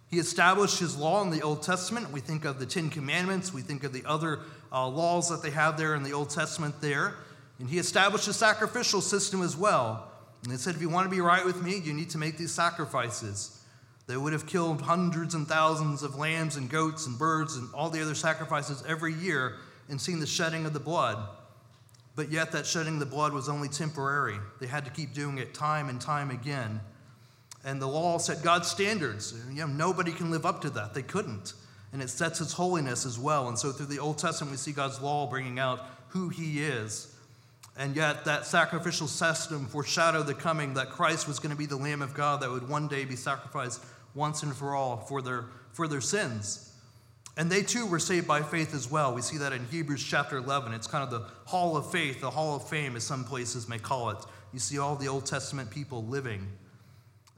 He 0.08 0.19
established 0.19 0.79
his 0.79 0.96
law 0.96 1.20
in 1.20 1.29
the 1.29 1.43
Old 1.43 1.62
Testament. 1.62 2.11
We 2.11 2.20
think 2.20 2.46
of 2.46 2.58
the 2.58 2.64
Ten 2.64 2.88
Commandments, 2.88 3.52
we 3.52 3.61
think 3.61 3.84
of 3.84 3.93
the 3.93 4.06
other 4.06 4.38
uh, 4.73 4.88
laws 4.88 5.29
that 5.29 5.43
they 5.43 5.50
have 5.50 5.76
there 5.76 5.94
in 5.96 6.02
the 6.02 6.14
Old 6.14 6.31
Testament 6.31 6.76
there. 6.81 7.12
And 7.58 7.69
he 7.69 7.79
established 7.79 8.26
a 8.26 8.32
sacrificial 8.32 9.02
system 9.02 9.43
as 9.43 9.55
well. 9.55 10.11
And 10.44 10.52
he 10.52 10.56
said, 10.56 10.76
if 10.76 10.81
you 10.81 10.88
want 10.88 11.05
to 11.05 11.14
be 11.14 11.20
right 11.20 11.44
with 11.44 11.62
me, 11.62 11.76
you 11.76 11.93
need 11.93 12.08
to 12.08 12.19
make 12.19 12.38
these 12.38 12.52
sacrifices. 12.52 13.62
They 14.07 14.17
would 14.17 14.33
have 14.33 14.47
killed 14.47 14.83
hundreds 14.83 15.35
and 15.35 15.47
thousands 15.47 16.03
of 16.03 16.17
lambs 16.17 16.57
and 16.57 16.69
goats 16.69 17.07
and 17.07 17.19
birds 17.19 17.57
and 17.57 17.73
all 17.73 17.89
the 17.89 18.03
other 18.03 18.15
sacrifices 18.15 18.83
every 18.87 19.15
year 19.15 19.57
and 19.89 20.01
seen 20.01 20.19
the 20.19 20.27
shedding 20.27 20.67
of 20.67 20.73
the 20.73 20.81
blood. 20.81 21.19
But 22.15 22.31
yet, 22.31 22.53
that 22.53 22.67
shedding 22.67 22.94
of 22.94 23.01
the 23.01 23.06
blood 23.06 23.32
was 23.32 23.49
only 23.49 23.69
temporary. 23.69 24.37
They 24.61 24.67
had 24.67 24.85
to 24.85 24.91
keep 24.91 25.15
doing 25.15 25.39
it 25.39 25.55
time 25.55 25.89
and 25.89 26.01
time 26.01 26.31
again. 26.31 26.81
And 27.65 27.81
the 27.81 27.87
law 27.87 28.19
set 28.19 28.43
God's 28.43 28.69
standards. 28.69 29.35
You 29.49 29.61
know, 29.61 29.67
nobody 29.67 30.13
can 30.13 30.31
live 30.31 30.44
up 30.44 30.61
to 30.63 30.71
that. 30.71 30.94
They 30.94 31.03
couldn't. 31.03 31.55
And 31.93 32.03
it 32.03 32.11
sets 32.11 32.41
its 32.41 32.53
holiness 32.53 33.06
as 33.06 33.19
well. 33.19 33.49
And 33.49 33.59
so, 33.59 33.71
through 33.71 33.87
the 33.87 33.99
Old 33.99 34.19
Testament, 34.19 34.51
we 34.51 34.56
see 34.56 34.73
God's 34.73 35.01
law 35.01 35.27
bringing 35.27 35.59
out 35.59 35.87
who 36.09 36.29
He 36.29 36.63
is. 36.63 37.12
And 37.76 37.96
yet, 37.96 38.26
that 38.26 38.44
sacrificial 38.44 39.06
system 39.06 39.67
foreshadowed 39.67 40.26
the 40.26 40.34
coming 40.34 40.74
that 40.74 40.91
Christ 40.91 41.26
was 41.26 41.38
going 41.38 41.52
to 41.52 41.56
be 41.56 41.67
the 41.67 41.76
Lamb 41.76 42.02
of 42.02 42.12
God 42.12 42.41
that 42.43 42.50
would 42.50 42.69
one 42.69 42.86
day 42.86 43.05
be 43.05 43.17
sacrificed 43.17 43.82
once 44.14 44.43
and 44.43 44.55
for 44.55 44.74
all 44.74 44.98
for 44.98 45.22
their, 45.22 45.46
for 45.72 45.88
their 45.88 46.02
sins. 46.02 46.72
And 47.36 47.50
they 47.50 47.62
too 47.62 47.86
were 47.86 47.98
saved 47.98 48.29
by 48.29 48.43
faith 48.43 48.74
as 48.74 48.91
well. 48.91 49.14
We 49.14 49.22
see 49.22 49.38
that 49.38 49.55
in 49.55 49.64
Hebrews 49.67 50.05
chapter 50.05 50.36
11. 50.36 50.74
It's 50.74 50.86
kind 50.86 51.02
of 51.02 51.10
the 51.10 51.26
hall 51.46 51.79
of 51.79 51.91
faith, 51.91 52.20
the 52.20 52.31
hall 52.31 52.56
of 52.56 52.69
fame, 52.69 52.94
as 52.94 53.05
some 53.05 53.24
places 53.24 53.69
may 53.69 53.79
call 53.79 54.10
it. 54.10 54.19
You 54.52 54.58
see 54.58 54.79
all 54.79 54.96
the 54.96 55.08
Old 55.08 55.24
Testament 55.24 55.70
people 55.70 56.05
living. 56.05 56.46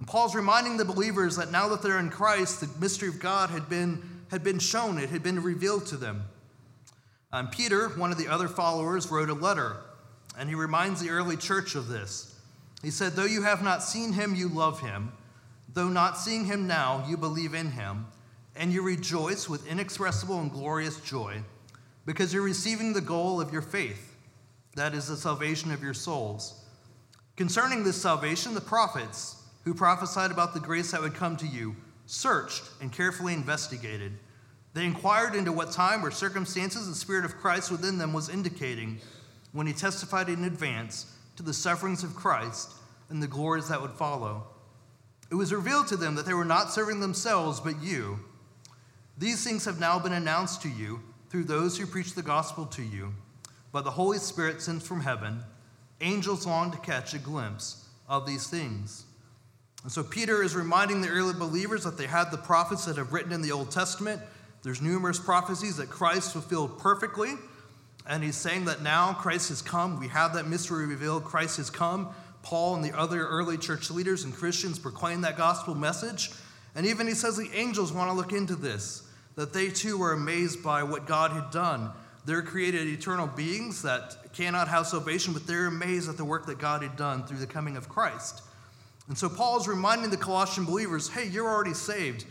And 0.01 0.09
Paul's 0.09 0.35
reminding 0.35 0.77
the 0.77 0.85
believers 0.85 1.37
that 1.37 1.53
now 1.53 1.69
that 1.69 1.81
they're 1.81 2.01
in 2.01 2.11
Christ, 2.11 2.61
the 2.61 2.69
mystery 2.81 3.09
of 3.09 3.21
God 3.21 3.51
had 3.51 3.69
been, 3.69 4.03
had 4.33 4.43
been 4.43 4.59
shown, 4.59 4.99
it 4.99 5.11
had 5.11 5.23
been 5.23 5.41
revealed 5.41 5.87
to 5.87 5.97
them. 5.97 6.25
And 7.33 7.51
Peter, 7.53 7.89
one 7.91 8.11
of 8.11 8.19
the 8.19 8.29
other 8.29 8.49
followers, 8.49 9.11
wrote 9.11 9.31
a 9.31 9.35
letter, 9.35 9.77
and 10.39 10.49
he 10.49 10.55
reminds 10.55 11.01
the 11.01 11.11
early 11.11 11.37
church 11.37 11.75
of 11.75 11.89
this. 11.89 12.35
He 12.83 12.91
said, 12.91 13.13
Though 13.13 13.25
you 13.25 13.43
have 13.43 13.63
not 13.63 13.83
seen 13.83 14.13
him, 14.13 14.35
you 14.35 14.49
love 14.49 14.81
him. 14.81 15.13
Though 15.73 15.89
not 15.89 16.19
seeing 16.19 16.45
him 16.45 16.67
now, 16.67 17.05
you 17.09 17.17
believe 17.17 17.55
in 17.55 17.71
him, 17.71 18.07
and 18.55 18.73
you 18.73 18.83
rejoice 18.83 19.49
with 19.49 19.67
inexpressible 19.67 20.39
and 20.39 20.53
glorious 20.53 21.01
joy, 21.01 21.43
because 22.07 22.33
you're 22.33 22.43
receiving 22.43 22.93
the 22.93 23.01
goal 23.01 23.41
of 23.41 23.53
your 23.53 23.63
faith, 23.63 24.15
that 24.77 24.95
is, 24.95 25.09
the 25.09 25.17
salvation 25.17 25.73
of 25.73 25.83
your 25.83 25.95
souls. 25.95 26.65
Concerning 27.37 27.83
this 27.83 28.01
salvation, 28.01 28.55
the 28.55 28.61
prophets, 28.61 29.43
who 29.65 29.75
prophesied 29.75 30.31
about 30.31 30.55
the 30.55 30.61
grace 30.61 30.91
that 30.91 31.01
would 31.01 31.15
come 31.15 31.37
to 31.39 31.47
you, 31.47 31.75
searched 32.07 32.63
and 32.81 32.93
carefully 32.93 33.33
investigated. 33.33 34.13
They 34.75 34.85
inquired 34.85 35.35
into 35.35 35.53
what 35.53 35.73
time 35.73 36.05
or 36.05 36.11
circumstances 36.11 36.87
the 36.87 36.95
Spirit 36.95 37.25
of 37.25 37.37
Christ 37.39 37.71
within 37.71 37.97
them 37.99 38.13
was 38.13 38.29
indicating 38.29 39.01
when 39.55 39.67
he 39.67 39.73
testified 39.73 40.29
in 40.29 40.45
advance 40.45 41.07
to 41.37 41.43
the 41.43 41.55
sufferings 41.55 42.05
of 42.05 42.15
Christ 42.15 42.71
and 43.09 43.23
the 43.23 43.27
glories 43.27 43.69
that 43.69 43.81
would 43.81 43.93
follow. 43.93 44.45
It 45.31 45.37
was 45.37 45.53
revealed 45.53 45.87
to 45.89 45.97
them 45.97 46.17
that 46.17 46.27
they 46.27 46.35
were 46.35 46.45
not 46.45 46.73
serving 46.73 47.01
themselves, 47.01 47.61
but 47.61 47.81
you. 47.81 48.19
These 49.17 49.45
things 49.45 49.65
have 49.65 49.81
now 49.81 49.99
been 49.99 50.13
announced 50.13 50.61
to 50.63 50.69
you 50.69 51.01
through 51.31 51.45
those 51.45 51.79
who 51.79 51.87
preach 51.87 52.15
the 52.15 52.23
gospel 52.23 52.67
to 52.67 52.83
you, 52.83 53.15
by 53.73 53.81
the 53.81 53.93
Holy 53.93 54.19
Spirit 54.19 54.61
sent 54.61 54.83
from 54.83 55.01
heaven, 55.01 55.41
angels 56.01 56.47
long 56.47 56.71
to 56.73 56.79
catch 56.79 57.15
a 57.15 57.19
glimpse 57.19 57.89
of 58.09 58.27
these 58.27 58.49
things. 58.49 59.05
And 59.85 59.93
so 59.93 60.03
Peter 60.03 60.43
is 60.43 60.57
reminding 60.57 61.01
the 61.01 61.09
early 61.09 61.35
believers 61.35 61.85
that 61.85 61.97
they 61.97 62.07
had 62.07 62.31
the 62.31 62.39
prophets 62.39 62.87
that 62.87 62.97
have 62.97 63.13
written 63.13 63.33
in 63.33 63.43
the 63.43 63.53
Old 63.53 63.71
Testament. 63.71 64.21
There's 64.63 64.83
numerous 64.83 65.19
prophecies 65.19 65.77
that 65.77 65.91
Christ 65.91 66.33
fulfilled 66.33 66.79
perfectly. 66.79 67.35
And 68.07 68.23
he's 68.23 68.37
saying 68.37 68.67
that 68.67 68.83
now 68.83 69.15
Christ 69.15 69.49
has 69.49 69.63
come. 69.63 69.99
We 69.99 70.09
have 70.09 70.35
that 70.35 70.47
mystery 70.47 70.87
revealed. 70.87 71.25
Christ 71.25 71.57
has 71.57 71.71
come. 71.71 72.15
Paul 72.43 72.75
and 72.75 72.85
the 72.85 72.97
other 72.97 73.27
early 73.27 73.57
church 73.57 73.91
leaders 73.91 74.25
and 74.25 74.35
Christians 74.35 74.79
proclaim 74.79 75.23
that 75.23 75.37
gospel 75.37 75.75
message. 75.75 76.31
And 76.75 76.87
even 76.87 77.07
he 77.07 77.15
says 77.15 77.37
the 77.37 77.51
angels 77.55 77.93
want 77.93 78.11
to 78.11 78.17
look 78.17 78.33
into 78.33 78.55
this, 78.55 79.09
that 79.37 79.53
they 79.53 79.69
too 79.69 79.97
were 79.97 80.13
amazed 80.13 80.63
by 80.63 80.83
what 80.83 81.07
God 81.07 81.31
had 81.31 81.51
done. 81.51 81.91
They're 82.27 82.43
created 82.43 82.87
eternal 82.87 83.27
beings 83.27 83.83
that 83.83 84.33
cannot 84.33 84.69
have 84.69 84.87
salvation, 84.87 85.33
but 85.33 85.47
they're 85.47 85.67
amazed 85.67 86.09
at 86.09 86.17
the 86.17 86.25
work 86.25 86.47
that 86.47 86.59
God 86.59 86.83
had 86.83 86.97
done 86.97 87.25
through 87.25 87.39
the 87.39 87.47
coming 87.47 87.77
of 87.77 87.89
Christ. 87.89 88.43
And 89.09 89.17
so 89.17 89.29
Paul 89.29 89.59
is 89.61 89.69
reminding 89.69 90.11
the 90.11 90.17
Colossian 90.17 90.65
believers 90.65 91.09
hey, 91.09 91.29
you're 91.29 91.49
already 91.49 91.75
saved. 91.75 92.25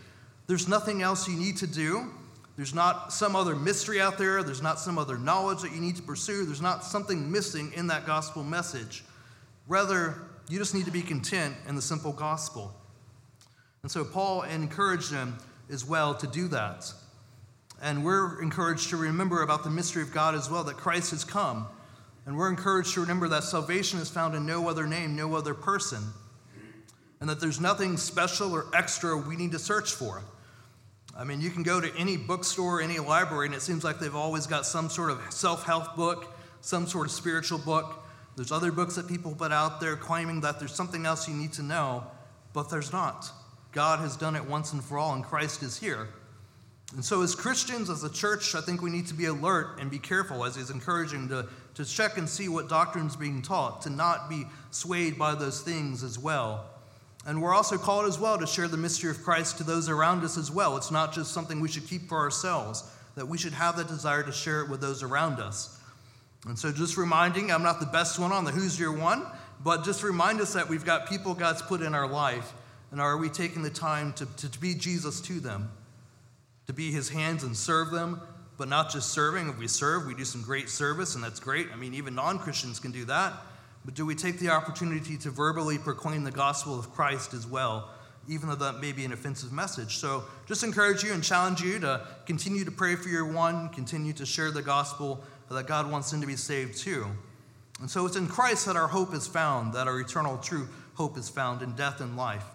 There's 0.48 0.68
nothing 0.68 1.02
else 1.02 1.28
you 1.28 1.36
need 1.36 1.58
to 1.58 1.68
do. 1.68 2.12
There's 2.56 2.74
not 2.74 3.12
some 3.12 3.36
other 3.36 3.56
mystery 3.56 4.00
out 4.00 4.18
there. 4.18 4.44
There's 4.44 4.62
not 4.62 4.80
some 4.80 4.98
other 4.98 5.18
knowledge 5.18 5.62
that 5.62 5.72
you 5.72 5.82
need 5.82 5.96
to 5.96 6.04
pursue. 6.04 6.46
There's 6.46 6.62
not 6.62 6.84
something 6.84 7.32
missing 7.32 7.72
in 7.76 7.88
that 7.88 8.06
gospel 8.06 8.44
message. 8.44 9.04
Rather, 9.68 10.22
you 10.50 10.60
just 10.60 10.76
need 10.76 10.86
to 10.86 10.92
be 10.92 11.02
content 11.02 11.56
in 11.68 11.76
the 11.76 11.82
simple 11.82 12.12
gospel. 12.12 12.74
And 13.82 13.92
so 13.92 14.04
Paul 14.04 14.44
encouraged 14.44 15.12
them 15.12 15.38
as 15.72 15.84
well 15.84 16.14
to 16.16 16.28
do 16.28 16.48
that. 16.50 16.92
And 17.82 18.06
we're 18.06 18.42
encouraged 18.42 18.90
to 18.92 18.98
remember 18.98 19.42
about 19.42 19.64
the 19.64 19.70
mystery 19.70 20.04
of 20.04 20.14
God 20.14 20.36
as 20.36 20.50
well, 20.50 20.64
that 20.66 20.78
Christ 20.78 21.12
has 21.12 21.24
come. 21.24 21.68
And 22.26 22.38
we're 22.38 22.50
encouraged 22.50 22.94
to 22.94 23.02
remember 23.02 23.28
that 23.30 23.44
salvation 23.44 24.00
is 24.00 24.10
found 24.10 24.36
in 24.36 24.46
no 24.46 24.70
other 24.70 24.86
name, 24.86 25.16
no 25.16 25.36
other 25.36 25.54
person 25.54 26.14
and 27.24 27.30
that 27.30 27.40
there's 27.40 27.62
nothing 27.62 27.96
special 27.96 28.52
or 28.52 28.66
extra 28.74 29.16
we 29.16 29.38
need 29.38 29.54
to 29.54 29.58
search 29.58 29.94
for. 29.94 30.22
I 31.16 31.24
mean, 31.24 31.42
you 31.42 31.52
can 31.52 31.62
go 31.62 31.80
to 31.80 31.96
any 31.96 32.18
bookstore, 32.18 32.82
any 32.82 32.98
library, 32.98 33.46
and 33.46 33.56
it 33.56 33.62
seems 33.62 33.84
like 33.84 34.00
they've 34.00 34.16
always 34.16 34.48
got 34.48 34.66
some 34.66 34.90
sort 34.90 35.12
of 35.12 35.22
self 35.30 35.64
help 35.64 35.96
book, 35.96 36.34
some 36.62 36.88
sort 36.88 37.06
of 37.06 37.12
spiritual 37.12 37.60
book. 37.60 38.04
There's 38.36 38.52
other 38.52 38.72
books 38.72 38.96
that 38.96 39.08
people 39.08 39.36
put 39.36 39.52
out 39.52 39.80
there 39.80 39.96
claiming 39.96 40.42
that 40.42 40.60
there's 40.60 40.74
something 40.74 41.06
else 41.06 41.28
you 41.28 41.36
need 41.36 41.54
to 41.54 41.64
know, 41.64 42.04
but 42.52 42.70
there's 42.72 42.92
not. 42.92 43.32
God 43.72 44.00
has 44.00 44.18
done 44.18 44.36
it 44.36 44.46
once 44.46 44.74
and 44.74 44.84
for 44.84 44.98
all, 44.98 45.14
and 45.14 45.24
Christ 45.24 45.62
is 45.62 45.78
here. 45.78 46.08
And 46.96 47.06
so, 47.06 47.22
as 47.22 47.36
Christians, 47.36 47.90
as 47.90 48.04
a 48.04 48.12
church, 48.12 48.56
I 48.56 48.62
think 48.62 48.82
we 48.82 48.90
need 48.90 49.08
to 49.08 49.14
be 49.14 49.26
alert 49.26 49.80
and 49.80 49.90
be 49.90 50.00
careful, 50.00 50.44
as 50.46 50.56
he's 50.56 50.70
encouraging 50.70 51.30
to, 51.30 51.48
to 51.76 51.86
check 51.86 52.18
and 52.18 52.28
see 52.28 52.48
what 52.50 52.70
doctrine's 52.70 53.16
being 53.16 53.42
taught, 53.42 53.82
to 53.84 53.90
not 53.90 54.30
be 54.30 54.46
swayed 54.72 55.18
by 55.18 55.34
those 55.36 55.62
things 55.62 56.04
as 56.04 56.18
well. 56.18 56.66
And 57.26 57.42
we're 57.42 57.54
also 57.54 57.78
called 57.78 58.06
as 58.06 58.20
well 58.20 58.38
to 58.38 58.46
share 58.46 58.68
the 58.68 58.78
mystery 58.78 59.10
of 59.10 59.24
Christ 59.24 59.58
to 59.58 59.64
those 59.64 59.88
around 59.88 60.24
us 60.24 60.38
as 60.38 60.52
well. 60.52 60.76
It's 60.76 60.92
not 60.92 61.14
just 61.14 61.32
something 61.32 61.62
we 61.62 61.70
should 61.70 61.88
keep 61.88 62.10
for 62.10 62.18
ourselves, 62.18 62.84
that 63.16 63.28
we 63.28 63.38
should 63.38 63.54
have 63.54 63.78
the 63.78 63.84
desire 63.84 64.24
to 64.24 64.32
share 64.32 64.62
it 64.62 64.70
with 64.70 64.82
those 64.82 65.04
around 65.04 65.40
us. 65.40 65.80
And 66.46 66.60
so, 66.60 66.72
just 66.74 66.98
reminding, 66.98 67.52
I'm 67.52 67.64
not 67.64 67.80
the 67.80 67.86
best 67.86 68.20
one 68.20 68.34
on 68.34 68.44
the 68.44 68.52
Who's 68.52 68.78
Your 68.78 68.92
One, 68.92 69.26
but 69.64 69.86
just 69.86 70.04
remind 70.04 70.42
us 70.42 70.54
that 70.54 70.68
we've 70.68 70.84
got 70.84 71.08
people 71.08 71.34
God's 71.34 71.62
put 71.62 71.82
in 71.82 71.96
our 71.96 72.08
life, 72.08 72.54
and 72.92 73.00
are 73.00 73.18
we 73.18 73.30
taking 73.30 73.64
the 73.64 73.70
time 73.70 74.12
to, 74.14 74.26
to 74.50 74.60
be 74.60 74.74
Jesus 74.74 75.22
to 75.22 75.40
them, 75.40 75.72
to 76.68 76.74
be 76.74 76.92
his 76.92 77.08
hands 77.08 77.44
and 77.44 77.56
serve 77.56 77.92
them, 77.92 78.20
but 78.58 78.68
not 78.68 78.92
just 78.92 79.12
serving. 79.12 79.48
If 79.50 79.58
we 79.58 79.68
serve, 79.68 80.06
we 80.06 80.14
do 80.14 80.26
some 80.26 80.42
great 80.42 80.70
service, 80.70 81.16
and 81.16 81.24
that's 81.24 81.40
great. 81.40 81.68
I 81.72 81.78
mean, 81.78 81.94
even 81.94 82.16
non 82.16 82.40
Christians 82.40 82.80
can 82.80 82.92
do 82.92 83.06
that. 83.06 83.34
But 83.86 83.96
do 83.96 84.06
we 84.06 84.16
take 84.16 84.40
the 84.40 84.50
opportunity 84.50 85.18
to 85.18 85.30
verbally 85.30 85.78
proclaim 85.78 86.24
the 86.24 86.32
gospel 86.32 86.78
of 86.80 86.94
Christ 86.94 87.34
as 87.34 87.46
well, 87.46 87.90
even 88.28 88.48
though 88.48 88.56
that 88.56 88.80
may 88.80 88.92
be 88.92 89.04
an 89.04 89.12
offensive 89.12 89.52
message? 89.52 89.98
So 89.98 90.24
just 90.48 90.64
encourage 90.64 91.04
you 91.04 91.14
and 91.14 91.24
challenge 91.24 91.62
you 91.62 91.80
to 91.80 92.08
continue 92.26 92.64
to 92.64 92.72
pray 92.72 92.96
for 92.96 93.10
your 93.10 93.26
won, 93.26 93.70
continue 93.70 94.14
to 94.14 94.26
share 94.26 94.52
the 94.52 94.62
gospel 94.62 95.24
that 95.50 95.68
God 95.68 95.92
wants 95.92 96.12
them 96.12 96.22
to 96.22 96.28
be 96.28 96.36
saved 96.36 96.78
too. 96.78 97.06
And 97.80 97.90
so 97.90 98.06
it's 98.06 98.16
in 98.16 98.28
Christ 98.28 98.66
that 98.66 98.76
our 98.76 98.88
hope 98.88 99.14
is 99.14 99.28
found, 99.28 99.74
that 99.74 99.88
our 99.88 100.00
eternal 100.00 100.38
true 100.38 100.68
hope 100.96 101.18
is 101.18 101.30
found 101.30 101.62
in 101.62 101.74
death 101.74 102.02
and 102.02 102.16
life. 102.16 102.46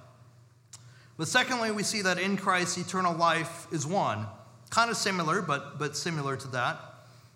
But 1.17 1.29
secondly, 1.29 1.71
we 1.71 1.83
see 1.83 2.03
that 2.03 2.19
in 2.19 2.37
Christ, 2.37 2.79
eternal 2.79 3.15
life 3.15 3.67
is 3.73 3.87
one. 3.87 4.27
Kind 4.71 4.91
of 4.91 4.97
similar, 4.97 5.43
but, 5.43 5.79
but 5.79 5.97
similar 5.97 6.37
to 6.37 6.49
that. 6.49 6.79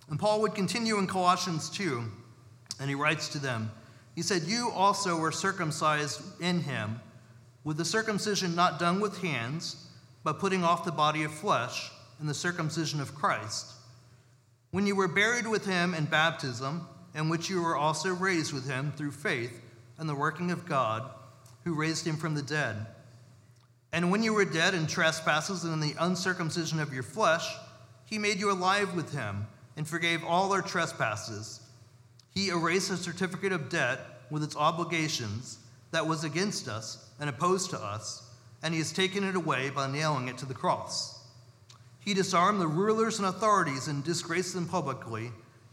And 0.08 0.18
Paul 0.18 0.40
would 0.42 0.54
continue 0.54 0.98
in 0.98 1.06
Colossians 1.06 1.68
2, 1.70 2.02
and 2.80 2.88
he 2.88 2.94
writes 2.94 3.28
to 3.30 3.38
them 3.38 3.70
he 4.14 4.22
said, 4.22 4.42
You 4.42 4.70
also 4.74 5.16
were 5.16 5.32
circumcised 5.32 6.20
in 6.40 6.60
him, 6.60 7.00
with 7.64 7.76
the 7.76 7.84
circumcision 7.84 8.54
not 8.54 8.78
done 8.78 9.00
with 9.00 9.22
hands, 9.22 9.88
but 10.24 10.38
putting 10.38 10.64
off 10.64 10.84
the 10.84 10.92
body 10.92 11.22
of 11.22 11.32
flesh 11.32 11.90
in 12.20 12.26
the 12.26 12.34
circumcision 12.34 13.00
of 13.00 13.14
Christ. 13.14 13.72
When 14.70 14.86
you 14.86 14.96
were 14.96 15.08
buried 15.08 15.46
with 15.46 15.66
him 15.66 15.94
in 15.94 16.04
baptism, 16.04 16.86
in 17.14 17.28
which 17.28 17.50
you 17.50 17.62
were 17.62 17.76
also 17.76 18.14
raised 18.14 18.52
with 18.52 18.66
him 18.66 18.92
through 18.96 19.10
faith 19.12 19.60
and 19.98 20.08
the 20.08 20.14
working 20.14 20.50
of 20.50 20.66
God, 20.66 21.10
who 21.64 21.74
raised 21.74 22.06
him 22.06 22.16
from 22.16 22.34
the 22.34 22.42
dead. 22.42 22.86
And 23.92 24.10
when 24.10 24.22
you 24.22 24.32
were 24.32 24.44
dead 24.44 24.74
in 24.74 24.86
trespasses 24.86 25.64
and 25.64 25.74
in 25.74 25.80
the 25.80 25.94
uncircumcision 25.98 26.80
of 26.80 26.92
your 26.92 27.02
flesh, 27.02 27.46
he 28.06 28.18
made 28.18 28.40
you 28.40 28.50
alive 28.50 28.94
with 28.94 29.12
him 29.12 29.46
and 29.76 29.86
forgave 29.86 30.24
all 30.24 30.52
our 30.52 30.62
trespasses 30.62 31.61
he 32.34 32.48
erased 32.48 32.90
a 32.90 32.96
certificate 32.96 33.52
of 33.52 33.68
debt 33.68 34.00
with 34.30 34.42
its 34.42 34.56
obligations 34.56 35.58
that 35.90 36.06
was 36.06 36.24
against 36.24 36.68
us 36.68 37.10
and 37.20 37.28
opposed 37.28 37.70
to 37.70 37.78
us, 37.78 38.28
and 38.62 38.72
he 38.72 38.80
has 38.80 38.92
taken 38.92 39.24
it 39.24 39.36
away 39.36 39.70
by 39.70 39.90
nailing 39.90 40.28
it 40.28 40.38
to 40.38 40.46
the 40.46 40.54
cross. 40.54 41.20
He 42.00 42.14
disarmed 42.14 42.60
the 42.60 42.66
rulers 42.66 43.18
and 43.18 43.28
authorities 43.28 43.86
and 43.86 44.02
disgraced 44.02 44.54
them 44.54 44.66
publicly. 44.66 45.30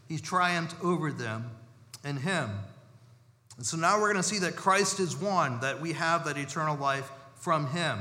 He 0.08 0.18
triumphed 0.18 0.76
over 0.82 1.10
them 1.10 1.50
in 2.04 2.18
him. 2.18 2.50
And 3.56 3.66
so 3.66 3.76
now 3.76 3.96
we're 4.00 4.12
going 4.12 4.22
to 4.22 4.28
see 4.28 4.38
that 4.38 4.56
Christ 4.56 5.00
is 5.00 5.16
one, 5.16 5.60
that 5.60 5.80
we 5.80 5.92
have 5.92 6.24
that 6.24 6.38
eternal 6.38 6.76
life 6.76 7.10
from 7.34 7.66
him. 7.68 7.98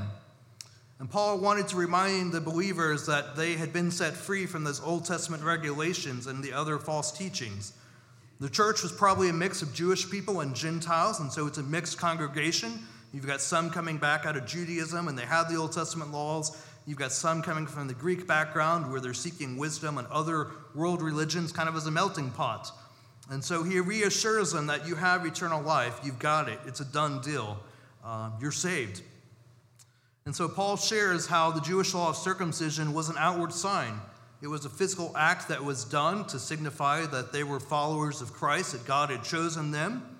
And 0.99 1.09
Paul 1.09 1.39
wanted 1.39 1.69
to 1.69 1.77
remind 1.77 2.31
the 2.31 2.41
believers 2.41 3.05
that 3.05 3.35
they 3.35 3.53
had 3.53 3.71
been 3.71 3.89
set 3.89 4.13
free 4.13 4.45
from 4.45 4.65
those 4.65 4.81
Old 4.81 5.05
Testament 5.05 5.43
regulations 5.43 6.27
and 6.27 6.43
the 6.43 6.53
other 6.53 6.77
false 6.77 7.11
teachings. 7.11 7.73
The 8.39 8.49
church 8.49 8.83
was 8.83 8.91
probably 8.91 9.29
a 9.29 9.33
mix 9.33 9.61
of 9.61 9.73
Jewish 9.73 10.09
people 10.09 10.39
and 10.39 10.55
Gentiles, 10.55 11.19
and 11.19 11.31
so 11.31 11.45
it's 11.45 11.57
a 11.57 11.63
mixed 11.63 11.97
congregation. 11.97 12.79
You've 13.13 13.27
got 13.27 13.41
some 13.41 13.69
coming 13.69 13.97
back 13.97 14.25
out 14.25 14.37
of 14.37 14.45
Judaism 14.45 15.07
and 15.07 15.17
they 15.17 15.25
have 15.25 15.51
the 15.51 15.57
Old 15.57 15.71
Testament 15.71 16.11
laws. 16.11 16.55
You've 16.85 16.97
got 16.97 17.11
some 17.11 17.41
coming 17.41 17.67
from 17.67 17.87
the 17.87 17.93
Greek 17.93 18.27
background 18.27 18.89
where 18.89 19.01
they're 19.01 19.13
seeking 19.13 19.57
wisdom 19.57 19.97
and 19.97 20.07
other 20.07 20.47
world 20.75 21.01
religions 21.01 21.51
kind 21.51 21.67
of 21.67 21.75
as 21.75 21.87
a 21.87 21.91
melting 21.91 22.31
pot. 22.31 22.71
And 23.31 23.43
so 23.43 23.63
he 23.63 23.79
reassures 23.79 24.51
them 24.51 24.67
that 24.67 24.87
you 24.87 24.95
have 24.95 25.25
eternal 25.25 25.61
life. 25.61 25.99
You've 26.03 26.19
got 26.19 26.49
it. 26.49 26.59
It's 26.65 26.79
a 26.79 26.85
done 26.85 27.21
deal. 27.21 27.59
Uh, 28.03 28.31
you're 28.39 28.51
saved. 28.51 29.01
And 30.25 30.35
so 30.35 30.47
Paul 30.47 30.77
shares 30.77 31.27
how 31.27 31.51
the 31.51 31.61
Jewish 31.61 31.93
law 31.93 32.09
of 32.09 32.15
circumcision 32.15 32.93
was 32.93 33.09
an 33.09 33.15
outward 33.17 33.53
sign. 33.53 33.99
It 34.41 34.47
was 34.47 34.63
a 34.63 34.69
physical 34.69 35.11
act 35.17 35.49
that 35.49 35.63
was 35.63 35.83
done 35.83 36.25
to 36.27 36.39
signify 36.39 37.05
that 37.05 37.33
they 37.33 37.43
were 37.43 37.59
followers 37.59 38.21
of 38.21 38.33
Christ, 38.33 38.71
that 38.71 38.85
God 38.85 39.09
had 39.09 39.23
chosen 39.23 39.71
them. 39.71 40.17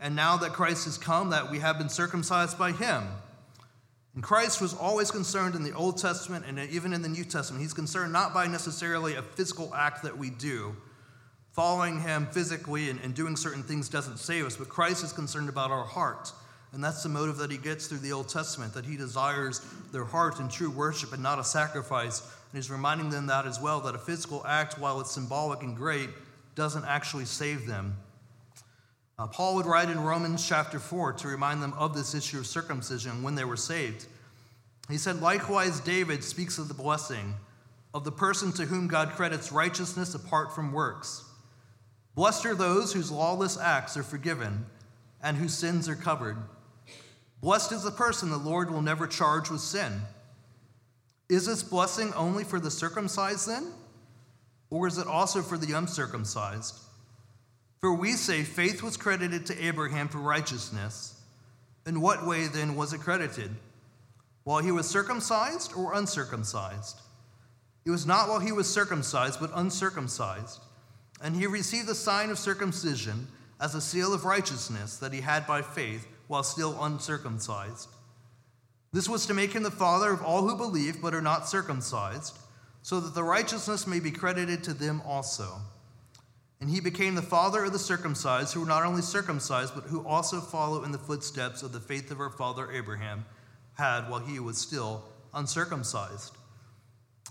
And 0.00 0.14
now 0.14 0.36
that 0.36 0.52
Christ 0.52 0.84
has 0.84 0.96
come, 0.96 1.30
that 1.30 1.50
we 1.50 1.58
have 1.58 1.76
been 1.76 1.88
circumcised 1.88 2.56
by 2.56 2.70
him. 2.70 3.02
And 4.14 4.22
Christ 4.22 4.60
was 4.60 4.74
always 4.74 5.10
concerned 5.10 5.56
in 5.56 5.64
the 5.64 5.72
Old 5.72 5.98
Testament 5.98 6.44
and 6.46 6.58
even 6.70 6.92
in 6.92 7.02
the 7.02 7.08
New 7.08 7.24
Testament. 7.24 7.62
He's 7.62 7.74
concerned 7.74 8.12
not 8.12 8.32
by 8.32 8.46
necessarily 8.46 9.14
a 9.14 9.22
physical 9.22 9.74
act 9.74 10.04
that 10.04 10.16
we 10.16 10.30
do. 10.30 10.76
Following 11.52 12.00
him 12.00 12.26
physically 12.26 12.90
and, 12.90 13.00
and 13.00 13.14
doing 13.14 13.36
certain 13.36 13.64
things 13.64 13.88
doesn't 13.88 14.18
save 14.18 14.46
us, 14.46 14.56
but 14.56 14.68
Christ 14.68 15.02
is 15.02 15.12
concerned 15.12 15.48
about 15.48 15.72
our 15.72 15.84
heart. 15.84 16.32
And 16.72 16.84
that's 16.84 17.02
the 17.02 17.08
motive 17.08 17.38
that 17.38 17.50
he 17.50 17.58
gets 17.58 17.88
through 17.88 17.98
the 17.98 18.12
Old 18.12 18.28
Testament, 18.28 18.74
that 18.74 18.84
he 18.84 18.96
desires 18.96 19.60
their 19.90 20.04
heart 20.04 20.38
in 20.38 20.48
true 20.48 20.70
worship 20.70 21.12
and 21.12 21.22
not 21.22 21.38
a 21.38 21.44
sacrifice 21.44 22.22
he's 22.52 22.70
reminding 22.70 23.10
them 23.10 23.26
that 23.26 23.46
as 23.46 23.60
well, 23.60 23.80
that 23.80 23.94
a 23.94 23.98
physical 23.98 24.44
act, 24.46 24.78
while 24.78 25.00
it's 25.00 25.12
symbolic 25.12 25.62
and 25.62 25.76
great, 25.76 26.10
doesn't 26.54 26.84
actually 26.84 27.24
save 27.24 27.66
them. 27.66 27.96
Uh, 29.18 29.26
Paul 29.26 29.56
would 29.56 29.66
write 29.66 29.90
in 29.90 30.00
Romans 30.00 30.46
chapter 30.46 30.78
4 30.78 31.14
to 31.14 31.28
remind 31.28 31.62
them 31.62 31.72
of 31.74 31.94
this 31.94 32.14
issue 32.14 32.38
of 32.38 32.46
circumcision 32.46 33.22
when 33.22 33.34
they 33.34 33.44
were 33.44 33.56
saved. 33.56 34.06
He 34.88 34.96
said, 34.96 35.20
Likewise, 35.20 35.80
David 35.80 36.22
speaks 36.22 36.56
of 36.58 36.68
the 36.68 36.74
blessing 36.74 37.34
of 37.94 38.04
the 38.04 38.12
person 38.12 38.52
to 38.52 38.64
whom 38.64 38.86
God 38.86 39.10
credits 39.10 39.50
righteousness 39.50 40.14
apart 40.14 40.54
from 40.54 40.72
works. 40.72 41.24
Blessed 42.14 42.46
are 42.46 42.54
those 42.54 42.92
whose 42.92 43.10
lawless 43.10 43.58
acts 43.58 43.96
are 43.96 44.02
forgiven 44.02 44.66
and 45.22 45.36
whose 45.36 45.54
sins 45.54 45.88
are 45.88 45.96
covered. 45.96 46.36
Blessed 47.40 47.72
is 47.72 47.84
the 47.84 47.90
person 47.90 48.30
the 48.30 48.36
Lord 48.36 48.70
will 48.70 48.82
never 48.82 49.06
charge 49.06 49.50
with 49.50 49.60
sin. 49.60 50.00
Is 51.28 51.46
this 51.46 51.62
blessing 51.62 52.12
only 52.14 52.44
for 52.44 52.58
the 52.58 52.70
circumcised 52.70 53.48
then? 53.48 53.72
Or 54.70 54.86
is 54.86 54.98
it 54.98 55.06
also 55.06 55.42
for 55.42 55.58
the 55.58 55.72
uncircumcised? 55.76 56.78
For 57.80 57.94
we 57.94 58.12
say 58.12 58.42
faith 58.42 58.82
was 58.82 58.96
credited 58.96 59.46
to 59.46 59.64
Abraham 59.64 60.08
for 60.08 60.18
righteousness. 60.18 61.20
In 61.86 62.00
what 62.00 62.26
way 62.26 62.46
then 62.46 62.76
was 62.76 62.92
it 62.92 63.00
credited? 63.00 63.50
While 64.44 64.62
he 64.62 64.72
was 64.72 64.88
circumcised 64.88 65.72
or 65.76 65.94
uncircumcised? 65.94 67.00
It 67.84 67.90
was 67.90 68.06
not 68.06 68.28
while 68.28 68.40
he 68.40 68.52
was 68.52 68.72
circumcised, 68.72 69.40
but 69.40 69.50
uncircumcised. 69.54 70.60
And 71.22 71.36
he 71.36 71.46
received 71.46 71.86
the 71.86 71.94
sign 71.94 72.30
of 72.30 72.38
circumcision 72.38 73.28
as 73.60 73.74
a 73.74 73.80
seal 73.80 74.12
of 74.12 74.24
righteousness 74.24 74.96
that 74.98 75.12
he 75.12 75.20
had 75.20 75.46
by 75.46 75.62
faith 75.62 76.06
while 76.26 76.42
still 76.42 76.82
uncircumcised. 76.82 77.88
This 78.92 79.08
was 79.08 79.26
to 79.26 79.34
make 79.34 79.52
him 79.52 79.62
the 79.62 79.70
father 79.70 80.10
of 80.10 80.22
all 80.22 80.48
who 80.48 80.56
believe 80.56 81.02
but 81.02 81.14
are 81.14 81.20
not 81.20 81.48
circumcised, 81.48 82.38
so 82.82 83.00
that 83.00 83.14
the 83.14 83.22
righteousness 83.22 83.86
may 83.86 84.00
be 84.00 84.10
credited 84.10 84.64
to 84.64 84.72
them 84.72 85.02
also. 85.04 85.60
And 86.60 86.70
he 86.70 86.80
became 86.80 87.14
the 87.14 87.22
father 87.22 87.64
of 87.64 87.72
the 87.72 87.78
circumcised, 87.78 88.52
who 88.52 88.60
were 88.60 88.66
not 88.66 88.84
only 88.84 89.02
circumcised, 89.02 89.74
but 89.74 89.84
who 89.84 90.04
also 90.06 90.40
follow 90.40 90.82
in 90.82 90.90
the 90.90 90.98
footsteps 90.98 91.62
of 91.62 91.72
the 91.72 91.80
faith 91.80 92.10
of 92.10 92.20
our 92.20 92.30
father 92.30 92.70
Abraham 92.72 93.24
had 93.74 94.08
while 94.08 94.20
he 94.20 94.40
was 94.40 94.58
still 94.58 95.04
uncircumcised. 95.34 96.36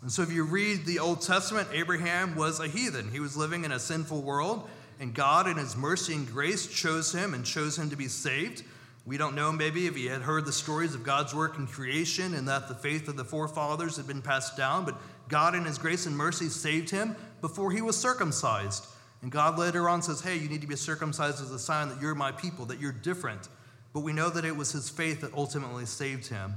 And 0.01 0.11
so, 0.11 0.21
if 0.21 0.31
you 0.31 0.43
read 0.43 0.85
the 0.85 0.99
Old 0.99 1.21
Testament, 1.21 1.67
Abraham 1.73 2.35
was 2.35 2.59
a 2.59 2.67
heathen. 2.67 3.11
He 3.11 3.19
was 3.19 3.35
living 3.35 3.65
in 3.65 3.71
a 3.71 3.79
sinful 3.79 4.21
world, 4.21 4.69
and 4.99 5.13
God, 5.13 5.47
in 5.47 5.57
his 5.57 5.75
mercy 5.75 6.13
and 6.13 6.31
grace, 6.31 6.67
chose 6.67 7.11
him 7.11 7.33
and 7.33 7.43
chose 7.43 7.77
him 7.77 7.89
to 7.89 7.95
be 7.95 8.07
saved. 8.07 8.63
We 9.07 9.15
don't 9.17 9.35
know 9.35 9.53
maybe 9.53 9.87
if 9.87 9.95
he 9.95 10.07
had 10.07 10.21
heard 10.21 10.45
the 10.45 10.51
stories 10.51 10.93
of 10.93 11.05
God's 11.05 11.33
work 11.33 11.57
in 11.57 11.65
creation 11.65 12.33
and 12.33 12.45
that 12.49 12.67
the 12.67 12.75
faith 12.75 13.07
of 13.07 13.15
the 13.15 13.23
forefathers 13.23 13.95
had 13.95 14.05
been 14.05 14.21
passed 14.21 14.57
down, 14.57 14.83
but 14.83 14.99
God, 15.29 15.55
in 15.55 15.63
his 15.63 15.77
grace 15.77 16.05
and 16.05 16.17
mercy, 16.17 16.49
saved 16.49 16.89
him 16.89 17.15
before 17.39 17.71
he 17.71 17.81
was 17.81 17.95
circumcised. 17.95 18.85
And 19.21 19.31
God 19.31 19.57
later 19.57 19.87
on 19.87 20.01
says, 20.01 20.19
Hey, 20.19 20.35
you 20.35 20.49
need 20.49 20.59
to 20.59 20.67
be 20.67 20.75
circumcised 20.75 21.41
as 21.41 21.51
a 21.51 21.57
sign 21.57 21.87
that 21.87 22.01
you're 22.01 22.15
my 22.15 22.33
people, 22.33 22.65
that 22.65 22.81
you're 22.81 22.91
different. 22.91 23.47
But 23.93 24.01
we 24.01 24.11
know 24.11 24.29
that 24.29 24.43
it 24.43 24.57
was 24.57 24.73
his 24.73 24.89
faith 24.89 25.21
that 25.21 25.33
ultimately 25.33 25.85
saved 25.85 26.27
him. 26.27 26.55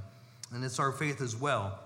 And 0.53 0.65
it's 0.65 0.81
our 0.81 0.91
faith 0.91 1.21
as 1.21 1.37
well. 1.37 1.79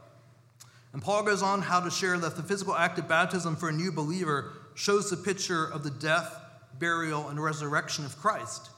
And 0.94 1.02
Paul 1.02 1.24
goes 1.24 1.42
on 1.42 1.60
how 1.60 1.80
to 1.80 1.90
share 1.90 2.16
that 2.16 2.36
the 2.36 2.42
physical 2.42 2.74
act 2.74 2.98
of 2.98 3.06
baptism 3.06 3.56
for 3.56 3.68
a 3.68 3.72
new 3.72 3.92
believer 3.92 4.54
shows 4.74 5.10
the 5.10 5.18
picture 5.18 5.66
of 5.66 5.84
the 5.84 5.90
death, 5.90 6.34
burial, 6.78 7.28
and 7.28 7.38
resurrection 7.38 8.06
of 8.06 8.16
Christ. 8.16 8.70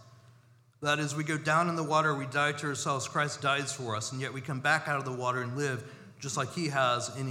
That 0.83 0.99
is, 0.99 1.14
we 1.14 1.25
go 1.25 1.38
down 1.38 1.68
in 1.68 1.76
the 1.76 1.83
water, 1.83 2.14
we 2.14 2.26
die 2.26 2.52
to 2.52 2.66
ourselves, 2.66 3.09
Christ 3.09 3.40
dies 3.40 3.73
for 3.73 3.97
us, 3.97 4.12
and 4.12 4.21
yet 4.21 4.33
we 4.33 4.40
come 4.40 4.61
back 4.61 4.88
out 4.88 4.99
of 4.99 5.04
the 5.04 5.12
water 5.12 5.42
and 5.42 5.56
live 5.56 5.85
just 6.18 6.37
like 6.37 6.52
he 6.54 6.68
has 6.68 7.14
in 7.16 7.26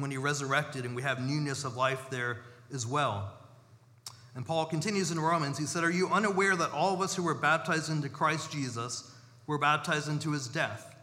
when 0.00 0.10
he 0.10 0.16
resurrected, 0.16 0.84
and 0.84 0.94
we 0.94 1.02
have 1.02 1.20
newness 1.20 1.64
of 1.64 1.76
life 1.76 2.10
there 2.10 2.38
as 2.72 2.86
well. 2.86 3.32
And 4.34 4.46
Paul 4.46 4.66
continues 4.66 5.10
in 5.10 5.18
Romans, 5.18 5.58
he 5.58 5.66
said, 5.66 5.84
Are 5.84 5.90
you 5.90 6.08
unaware 6.08 6.54
that 6.56 6.72
all 6.72 6.94
of 6.94 7.00
us 7.00 7.14
who 7.14 7.22
were 7.22 7.34
baptized 7.34 7.90
into 7.90 8.08
Christ 8.08 8.52
Jesus 8.52 9.10
were 9.46 9.58
baptized 9.58 10.08
into 10.08 10.32
his 10.32 10.48
death? 10.48 10.94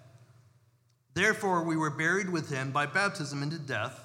Therefore, 1.14 1.64
we 1.64 1.78
were 1.78 1.90
buried 1.90 2.30
with 2.30 2.50
him 2.50 2.72
by 2.72 2.86
baptism 2.86 3.42
into 3.42 3.58
death, 3.58 4.00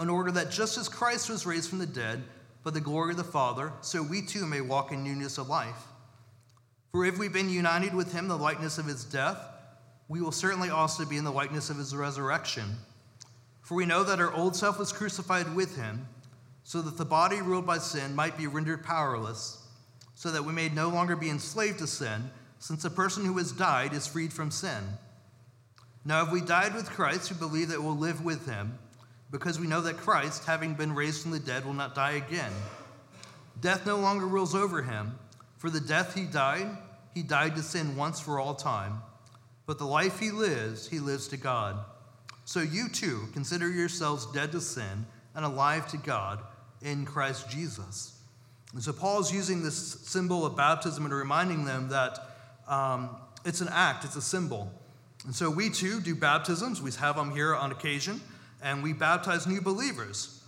in 0.00 0.08
order 0.08 0.30
that 0.32 0.50
just 0.50 0.78
as 0.78 0.88
Christ 0.88 1.30
was 1.30 1.46
raised 1.46 1.68
from 1.68 1.78
the 1.78 1.86
dead 1.86 2.22
by 2.62 2.70
the 2.70 2.80
glory 2.80 3.12
of 3.12 3.16
the 3.16 3.24
Father, 3.24 3.72
so 3.80 4.02
we 4.02 4.22
too 4.22 4.46
may 4.46 4.60
walk 4.60 4.92
in 4.92 5.02
newness 5.02 5.38
of 5.38 5.48
life. 5.48 5.86
For 6.92 7.06
if 7.06 7.18
we've 7.18 7.32
been 7.32 7.48
united 7.48 7.94
with 7.94 8.12
him 8.12 8.28
the 8.28 8.36
likeness 8.36 8.76
of 8.76 8.84
his 8.84 9.04
death, 9.04 9.38
we 10.08 10.20
will 10.20 10.30
certainly 10.30 10.68
also 10.68 11.06
be 11.06 11.16
in 11.16 11.24
the 11.24 11.32
likeness 11.32 11.70
of 11.70 11.78
his 11.78 11.96
resurrection. 11.96 12.64
For 13.62 13.74
we 13.76 13.86
know 13.86 14.04
that 14.04 14.20
our 14.20 14.30
old 14.30 14.54
self 14.54 14.78
was 14.78 14.92
crucified 14.92 15.54
with 15.54 15.74
him, 15.74 16.06
so 16.64 16.82
that 16.82 16.98
the 16.98 17.06
body 17.06 17.40
ruled 17.40 17.66
by 17.66 17.78
sin 17.78 18.14
might 18.14 18.36
be 18.36 18.46
rendered 18.46 18.84
powerless, 18.84 19.66
so 20.14 20.30
that 20.32 20.44
we 20.44 20.52
may 20.52 20.68
no 20.68 20.90
longer 20.90 21.16
be 21.16 21.30
enslaved 21.30 21.78
to 21.78 21.86
sin, 21.86 22.30
since 22.58 22.84
a 22.84 22.90
person 22.90 23.24
who 23.24 23.38
has 23.38 23.52
died 23.52 23.94
is 23.94 24.06
freed 24.06 24.32
from 24.32 24.50
sin. 24.50 24.84
Now, 26.04 26.26
if 26.26 26.30
we 26.30 26.42
died 26.42 26.74
with 26.74 26.90
Christ, 26.90 27.32
we 27.32 27.38
believe 27.38 27.68
that 27.68 27.82
we'll 27.82 27.96
live 27.96 28.22
with 28.22 28.46
him, 28.46 28.78
because 29.30 29.58
we 29.58 29.66
know 29.66 29.80
that 29.80 29.96
Christ, 29.96 30.44
having 30.44 30.74
been 30.74 30.94
raised 30.94 31.22
from 31.22 31.30
the 31.30 31.40
dead, 31.40 31.64
will 31.64 31.72
not 31.72 31.94
die 31.94 32.12
again. 32.12 32.52
Death 33.62 33.86
no 33.86 33.96
longer 33.96 34.26
rules 34.26 34.54
over 34.54 34.82
him. 34.82 35.18
For 35.56 35.70
the 35.70 35.80
death 35.80 36.16
he 36.16 36.24
died, 36.24 36.76
he 37.14 37.22
died 37.22 37.56
to 37.56 37.62
sin 37.62 37.96
once 37.96 38.20
for 38.20 38.40
all 38.40 38.54
time. 38.54 39.02
But 39.66 39.78
the 39.78 39.86
life 39.86 40.18
he 40.18 40.30
lives, 40.30 40.88
he 40.88 40.98
lives 40.98 41.28
to 41.28 41.36
God. 41.36 41.78
So 42.44 42.60
you 42.60 42.88
too 42.88 43.28
consider 43.32 43.70
yourselves 43.70 44.26
dead 44.26 44.52
to 44.52 44.60
sin 44.60 45.06
and 45.34 45.44
alive 45.44 45.86
to 45.88 45.96
God 45.96 46.40
in 46.82 47.04
Christ 47.04 47.48
Jesus. 47.48 48.18
And 48.72 48.82
so 48.82 48.92
Paul's 48.92 49.32
using 49.32 49.62
this 49.62 49.76
symbol 49.76 50.44
of 50.44 50.56
baptism 50.56 51.04
and 51.04 51.14
reminding 51.14 51.64
them 51.64 51.88
that 51.90 52.18
um, 52.66 53.16
it's 53.44 53.60
an 53.60 53.68
act, 53.70 54.04
it's 54.04 54.16
a 54.16 54.22
symbol. 54.22 54.72
And 55.24 55.34
so 55.34 55.50
we 55.50 55.70
too 55.70 56.00
do 56.00 56.16
baptisms. 56.16 56.82
We 56.82 56.90
have 56.92 57.16
them 57.16 57.30
here 57.30 57.54
on 57.54 57.70
occasion, 57.70 58.20
and 58.62 58.82
we 58.82 58.92
baptize 58.92 59.46
new 59.46 59.60
believers. 59.60 60.41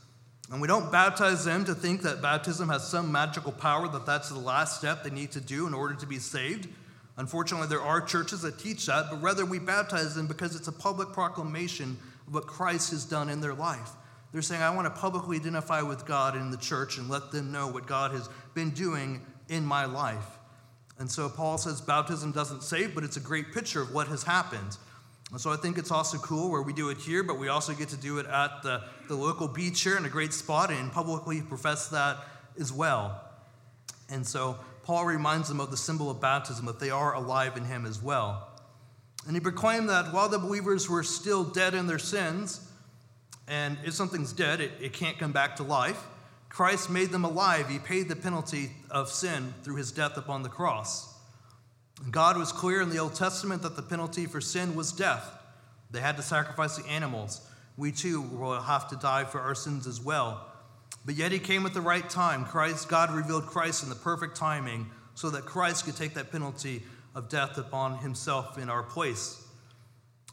And 0.51 0.61
we 0.61 0.69
don't 0.69 0.93
baptize 0.93 1.45
them 1.45 1.65
to 1.65 1.75
think 1.75 2.03
that 2.03 2.21
baptism 2.21 2.69
has 2.69 2.87
some 2.87 3.11
magical 3.11 3.53
power, 3.53 3.89
that 3.89 4.07
that's 4.07 4.29
the 4.29 4.39
last 4.39 4.79
step 4.79 5.03
they 5.03 5.11
need 5.11 5.33
to 5.33 5.41
do 5.41 5.67
in 5.67 5.75
order 5.75 5.95
to 5.95 6.07
be 6.07 6.19
saved. 6.19 6.69
Unfortunately, 7.17 7.69
there 7.69 7.81
are 7.81 8.01
churches 8.01 8.43
that 8.43 8.59
teach 8.59 8.87
that, 8.87 9.07
but 9.11 9.23
rather 9.23 9.47
we 9.47 9.59
baptize 9.59 10.15
them 10.15 10.27
because 10.27 10.55
it's 10.55 10.69
a 10.69 10.73
public 10.73 11.13
proclamation 11.13 11.97
of 12.27 12.35
what 12.35 12.47
Christ 12.47 12.91
has 12.91 13.05
done 13.05 13.31
in 13.31 13.41
their 13.41 13.55
life. 13.55 13.91
They're 14.33 14.43
saying, 14.43 14.63
I 14.63 14.75
want 14.75 14.93
to 14.93 15.01
publicly 15.01 15.39
identify 15.39 15.81
with 15.83 16.07
God 16.07 16.37
in 16.37 16.51
the 16.51 16.57
church 16.57 16.99
and 16.99 17.09
let 17.09 17.31
them 17.31 17.53
know 17.53 17.69
what 17.69 17.87
God 17.87 18.11
has 18.11 18.29
been 18.53 18.71
doing 18.71 19.25
in 19.49 19.65
my 19.65 19.85
life. 19.85 20.39
And 20.99 21.11
so 21.11 21.29
Paul 21.29 21.57
says 21.57 21.81
baptism 21.81 22.33
doesn't 22.33 22.63
save, 22.63 22.95
but 22.95 23.05
it's 23.05 23.17
a 23.17 23.21
great 23.21 23.53
picture 23.53 23.81
of 23.81 23.95
what 23.95 24.09
has 24.09 24.25
happened. 24.25 24.77
And 25.31 25.41
so 25.41 25.51
I 25.51 25.57
think 25.57 25.79
it's 25.79 25.91
also 25.91 26.19
cool 26.19 26.51
where 26.51 26.63
we 26.63 26.73
do 26.73 26.91
it 26.91 26.99
here, 26.99 27.23
but 27.23 27.39
we 27.39 27.49
also 27.49 27.73
get 27.73 27.89
to 27.89 27.97
do 27.97 28.19
it 28.19 28.27
at 28.27 28.63
the, 28.63 28.83
the 29.09 29.17
local 29.17 29.49
beach 29.49 29.81
here 29.81 29.97
in 29.97 30.05
a 30.05 30.09
great 30.09 30.33
spot 30.33 30.71
and 30.71 30.93
publicly 30.93 31.43
profess 31.43 31.89
that 31.89 32.19
as 32.61 32.73
well. 32.73 33.21
And 34.11 34.27
so 34.27 34.59
Paul 34.85 35.07
reminds 35.07 35.49
them 35.49 35.61
of 35.61 35.71
the 35.71 35.77
symbol 35.77 36.11
of 36.11 36.21
baptism, 36.21 36.67
that 36.67 36.79
they 36.79 36.91
are 36.91 37.15
alive 37.15 37.57
in 37.57 37.65
him 37.65 37.87
as 37.87 38.03
well. 38.03 38.49
And 39.27 39.35
he 39.35 39.41
proclaimed 39.41 39.89
that 39.89 40.13
while 40.13 40.29
the 40.29 40.39
believers 40.39 40.89
were 40.89 41.03
still 41.03 41.43
dead 41.43 41.75
in 41.75 41.87
their 41.87 41.99
sins, 41.99 42.61
and 43.49 43.79
if 43.85 43.95
something's 43.95 44.33
dead, 44.33 44.61
it, 44.61 44.73
it 44.81 44.93
can't 44.93 45.19
come 45.19 45.33
back 45.33 45.57
to 45.57 45.63
life, 45.63 46.03
Christ 46.51 46.91
made 46.91 47.11
them 47.11 47.25
alive. 47.25 47.69
He 47.69 47.79
paid 47.79 48.09
the 48.09 48.17
penalty 48.17 48.71
of 48.91 49.09
sin 49.09 49.55
through 49.63 49.77
his 49.77 49.91
death 49.91 50.17
upon 50.17 50.43
the 50.43 50.49
cross. 50.49 51.14
God 52.11 52.37
was 52.37 52.53
clear 52.53 52.81
in 52.81 52.91
the 52.91 52.99
Old 52.99 53.15
Testament 53.15 53.63
that 53.63 53.77
the 53.77 53.83
penalty 53.83 54.27
for 54.27 54.41
sin 54.41 54.75
was 54.75 54.93
death. 54.93 55.31
They 55.91 56.01
had 56.01 56.17
to 56.17 56.23
sacrifice 56.23 56.77
the 56.77 56.89
animals. 56.89 57.41
We 57.77 57.93
too 57.93 58.21
will 58.21 58.61
have 58.61 58.89
to 58.91 58.97
die 58.97 59.25
for 59.25 59.41
our 59.41 59.55
sins 59.55 59.87
as 59.87 60.01
well. 60.01 60.47
But 61.05 61.17
yet 61.17 61.33
he 61.33 61.39
came 61.39 61.67
at 61.67 61.75
the 61.75 61.81
right 61.81 62.09
time. 62.09 62.45
Christ, 62.45 62.89
God 62.89 63.13
revealed 63.13 63.47
Christ 63.47 63.83
in 63.83 63.89
the 63.89 63.95
perfect 63.95 64.37
timing 64.37 64.91
so 65.15 65.31
that 65.31 65.45
Christ 65.45 65.85
could 65.85 65.97
take 65.97 66.15
that 66.15 66.33
penalty 66.33 66.83
of 67.15 67.29
death 67.29 67.59
upon 67.59 67.99
himself 67.99 68.59
in 68.59 68.69
our 68.69 68.83
place. 68.83 69.41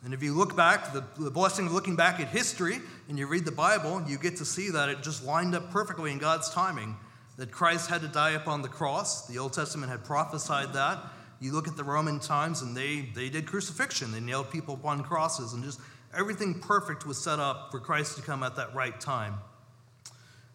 And 0.04 0.13
if 0.15 0.24
you 0.24 0.34
look 0.34 0.56
back, 0.56 0.93
the, 0.93 1.04
the 1.19 1.30
blessing 1.30 1.67
of 1.67 1.74
looking 1.74 1.95
back 1.95 2.19
at 2.19 2.30
history, 2.30 2.80
and 3.08 3.19
you 3.19 3.28
read 3.28 3.45
the 3.45 3.52
Bible, 3.52 4.04
you 4.08 4.17
get 4.17 4.38
to 4.38 4.45
see 4.45 4.71
that 4.71 4.89
it 4.89 5.04
just 5.04 5.24
lined 5.24 5.54
up 5.54 5.69
perfectly 5.69 6.12
in 6.12 6.17
God's 6.17 6.50
timing. 6.50 6.95
That 7.38 7.52
Christ 7.52 7.89
had 7.89 8.02
to 8.02 8.08
die 8.08 8.32
upon 8.32 8.62
the 8.62 8.67
cross. 8.67 9.28
The 9.28 9.38
Old 9.38 9.54
Testament 9.54 9.91
had 9.91 10.04
prophesied 10.04 10.74
that. 10.74 11.00
You 11.41 11.51
look 11.54 11.67
at 11.67 11.75
the 11.75 11.84
Roman 11.84 12.19
times, 12.19 12.62
and 12.62 12.77
they, 12.77 13.10
they 13.15 13.27
did 13.27 13.47
crucifixion. 13.47 14.12
They 14.12 14.19
nailed 14.19 14.51
people 14.51 14.75
upon 14.75 15.01
crosses, 15.01 15.54
and 15.54 15.63
just 15.63 15.80
everything 16.15 16.60
perfect 16.60 17.04
was 17.06 17.21
set 17.21 17.39
up 17.39 17.71
for 17.71 17.80
Christ 17.80 18.15
to 18.17 18.21
come 18.21 18.43
at 18.43 18.56
that 18.58 18.75
right 18.75 18.97
time. 19.01 19.34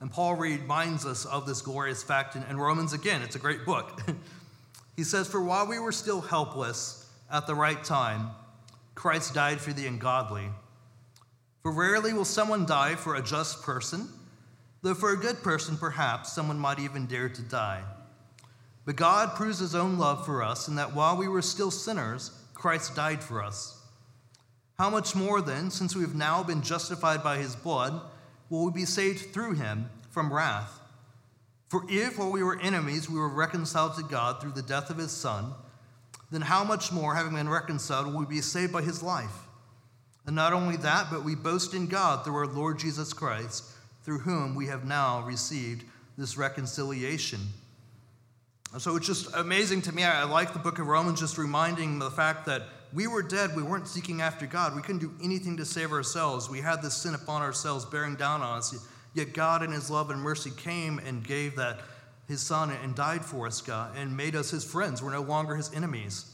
And 0.00 0.12
Paul 0.12 0.36
reminds 0.36 1.04
us 1.04 1.24
of 1.24 1.44
this 1.44 1.60
glorious 1.60 2.04
fact 2.04 2.36
in, 2.36 2.44
in 2.44 2.56
Romans 2.56 2.92
again. 2.92 3.20
It's 3.22 3.34
a 3.34 3.40
great 3.40 3.66
book. 3.66 4.00
he 4.96 5.02
says, 5.02 5.26
For 5.26 5.42
while 5.42 5.66
we 5.66 5.80
were 5.80 5.92
still 5.92 6.20
helpless 6.20 7.04
at 7.32 7.48
the 7.48 7.54
right 7.54 7.82
time, 7.82 8.30
Christ 8.94 9.34
died 9.34 9.60
for 9.60 9.72
the 9.72 9.88
ungodly. 9.88 10.48
For 11.62 11.72
rarely 11.72 12.12
will 12.12 12.24
someone 12.24 12.64
die 12.64 12.94
for 12.94 13.16
a 13.16 13.22
just 13.22 13.62
person, 13.62 14.08
though 14.82 14.94
for 14.94 15.12
a 15.12 15.16
good 15.16 15.42
person, 15.42 15.76
perhaps 15.76 16.32
someone 16.32 16.60
might 16.60 16.78
even 16.78 17.06
dare 17.06 17.28
to 17.28 17.42
die. 17.42 17.82
But 18.86 18.96
God 18.96 19.34
proves 19.34 19.58
his 19.58 19.74
own 19.74 19.98
love 19.98 20.24
for 20.24 20.42
us 20.42 20.68
in 20.68 20.76
that 20.76 20.94
while 20.94 21.16
we 21.16 21.28
were 21.28 21.42
still 21.42 21.72
sinners, 21.72 22.30
Christ 22.54 22.94
died 22.94 23.22
for 23.22 23.42
us. 23.42 23.82
How 24.78 24.88
much 24.88 25.16
more 25.16 25.42
then, 25.42 25.70
since 25.70 25.96
we 25.96 26.02
have 26.02 26.14
now 26.14 26.42
been 26.42 26.62
justified 26.62 27.22
by 27.22 27.38
his 27.38 27.56
blood, 27.56 28.00
will 28.48 28.66
we 28.66 28.70
be 28.72 28.84
saved 28.84 29.32
through 29.32 29.54
him 29.54 29.90
from 30.10 30.32
wrath? 30.32 30.80
For 31.68 31.84
if, 31.88 32.18
while 32.18 32.30
we 32.30 32.44
were 32.44 32.60
enemies, 32.60 33.10
we 33.10 33.18
were 33.18 33.28
reconciled 33.28 33.96
to 33.96 34.04
God 34.04 34.40
through 34.40 34.52
the 34.52 34.62
death 34.62 34.88
of 34.88 34.98
his 34.98 35.10
Son, 35.10 35.52
then 36.30 36.42
how 36.42 36.62
much 36.62 36.92
more, 36.92 37.14
having 37.14 37.34
been 37.34 37.48
reconciled, 37.48 38.06
will 38.06 38.20
we 38.20 38.26
be 38.26 38.40
saved 38.40 38.72
by 38.72 38.82
his 38.82 39.02
life? 39.02 39.46
And 40.26 40.36
not 40.36 40.52
only 40.52 40.76
that, 40.78 41.08
but 41.10 41.24
we 41.24 41.34
boast 41.34 41.74
in 41.74 41.86
God 41.86 42.24
through 42.24 42.36
our 42.36 42.46
Lord 42.46 42.78
Jesus 42.78 43.12
Christ 43.12 43.64
through 44.04 44.20
whom 44.20 44.54
we 44.54 44.66
have 44.66 44.84
now 44.84 45.24
received 45.24 45.84
this 46.16 46.36
reconciliation. 46.36 47.40
So 48.78 48.94
it's 48.96 49.06
just 49.06 49.34
amazing 49.34 49.82
to 49.82 49.92
me. 49.92 50.04
I 50.04 50.24
like 50.24 50.52
the 50.52 50.58
book 50.58 50.78
of 50.78 50.86
Romans 50.86 51.18
just 51.18 51.38
reminding 51.38 51.98
the 51.98 52.10
fact 52.10 52.44
that 52.44 52.64
we 52.92 53.06
were 53.06 53.22
dead. 53.22 53.56
We 53.56 53.62
weren't 53.62 53.88
seeking 53.88 54.20
after 54.20 54.44
God. 54.44 54.76
We 54.76 54.82
couldn't 54.82 55.00
do 55.00 55.14
anything 55.22 55.56
to 55.56 55.64
save 55.64 55.92
ourselves. 55.92 56.50
We 56.50 56.60
had 56.60 56.82
this 56.82 56.94
sin 56.94 57.14
upon 57.14 57.40
ourselves 57.40 57.86
bearing 57.86 58.16
down 58.16 58.42
on 58.42 58.58
us. 58.58 58.74
Yet 59.14 59.32
God, 59.32 59.62
in 59.62 59.72
His 59.72 59.90
love 59.90 60.10
and 60.10 60.20
mercy, 60.20 60.50
came 60.58 60.98
and 60.98 61.24
gave 61.24 61.56
that 61.56 61.80
His 62.28 62.42
Son 62.42 62.70
and 62.70 62.94
died 62.94 63.24
for 63.24 63.46
us, 63.46 63.62
God, 63.62 63.96
and 63.96 64.14
made 64.14 64.36
us 64.36 64.50
His 64.50 64.62
friends. 64.62 65.02
We're 65.02 65.12
no 65.12 65.22
longer 65.22 65.56
His 65.56 65.72
enemies. 65.72 66.30